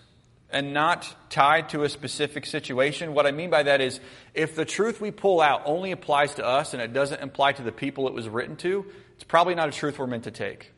and 0.51 0.73
not 0.73 1.11
tied 1.31 1.69
to 1.69 1.83
a 1.83 1.89
specific 1.89 2.45
situation. 2.45 3.15
What 3.15 3.25
I 3.25 3.31
mean 3.31 3.49
by 3.49 3.63
that 3.63 3.81
is 3.81 3.99
if 4.35 4.55
the 4.55 4.65
truth 4.65 5.01
we 5.01 5.09
pull 5.09 5.41
out 5.41 5.63
only 5.65 5.93
applies 5.93 6.35
to 6.35 6.45
us 6.45 6.73
and 6.73 6.81
it 6.81 6.93
doesn't 6.93 7.23
apply 7.23 7.53
to 7.53 7.63
the 7.63 7.71
people 7.71 8.07
it 8.07 8.13
was 8.13 8.29
written 8.29 8.55
to, 8.57 8.85
it's 9.15 9.23
probably 9.23 9.55
not 9.55 9.67
a 9.67 9.71
truth 9.71 9.97
we're 9.97 10.05
meant 10.05 10.25
to 10.25 10.31
take. 10.31 10.71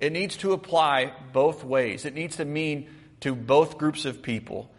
It 0.00 0.12
needs 0.12 0.36
to 0.38 0.52
apply 0.52 1.12
both 1.32 1.64
ways. 1.64 2.04
It 2.04 2.14
needs 2.14 2.36
to 2.36 2.44
mean 2.44 2.90
to 3.20 3.34
both 3.34 3.78
groups 3.78 4.04
of 4.04 4.22
people. 4.22 4.70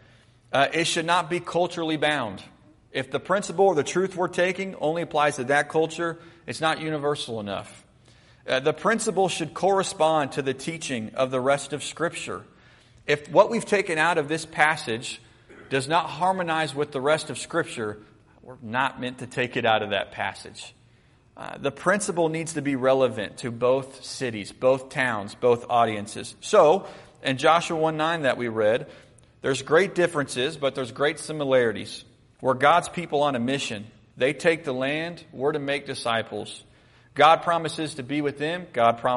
Uh, 0.52 0.68
it 0.72 0.86
should 0.86 1.06
not 1.06 1.28
be 1.28 1.40
culturally 1.40 1.96
bound. 1.96 2.42
If 2.92 3.10
the 3.10 3.20
principle 3.20 3.66
or 3.66 3.74
the 3.74 3.82
truth 3.82 4.16
we're 4.16 4.28
taking 4.28 4.74
only 4.76 5.02
applies 5.02 5.36
to 5.36 5.44
that 5.44 5.68
culture, 5.68 6.18
it's 6.46 6.60
not 6.60 6.80
universal 6.80 7.40
enough. 7.40 7.84
Uh, 8.46 8.60
the 8.60 8.72
principle 8.72 9.28
should 9.28 9.52
correspond 9.52 10.32
to 10.32 10.42
the 10.42 10.54
teaching 10.54 11.10
of 11.14 11.30
the 11.30 11.40
rest 11.40 11.72
of 11.72 11.82
Scripture. 11.82 12.42
If 13.06 13.28
what 13.30 13.50
we've 13.50 13.64
taken 13.64 13.98
out 13.98 14.18
of 14.18 14.28
this 14.28 14.46
passage 14.46 15.20
does 15.68 15.88
not 15.88 16.08
harmonize 16.08 16.74
with 16.74 16.92
the 16.92 17.00
rest 17.00 17.28
of 17.28 17.38
Scripture, 17.38 17.98
we're 18.42 18.56
not 18.62 19.00
meant 19.00 19.18
to 19.18 19.26
take 19.26 19.56
it 19.56 19.66
out 19.66 19.82
of 19.82 19.90
that 19.90 20.12
passage. 20.12 20.72
Uh, 21.36 21.58
the 21.58 21.70
principle 21.70 22.30
needs 22.30 22.54
to 22.54 22.62
be 22.62 22.76
relevant 22.76 23.38
to 23.38 23.50
both 23.50 24.02
cities, 24.04 24.52
both 24.52 24.88
towns, 24.88 25.34
both 25.34 25.66
audiences. 25.68 26.34
So, 26.40 26.88
in 27.22 27.36
Joshua 27.36 27.76
1 27.76 27.96
9 27.96 28.22
that 28.22 28.38
we 28.38 28.48
read, 28.48 28.86
there's 29.42 29.60
great 29.62 29.94
differences, 29.94 30.56
but 30.56 30.74
there's 30.74 30.92
great 30.92 31.18
similarities. 31.18 32.04
We're 32.40 32.54
God's 32.54 32.88
people 32.88 33.22
on 33.22 33.36
a 33.36 33.38
mission. 33.38 33.86
They 34.16 34.32
take 34.32 34.64
the 34.64 34.72
land, 34.72 35.22
we're 35.30 35.52
to 35.52 35.58
make 35.58 35.86
disciples. 35.86 36.64
God 37.14 37.42
promises 37.42 37.94
to 37.94 38.02
be 38.02 38.22
with 38.22 38.38
them, 38.38 38.66
God 38.72 38.98
promises 38.98 39.14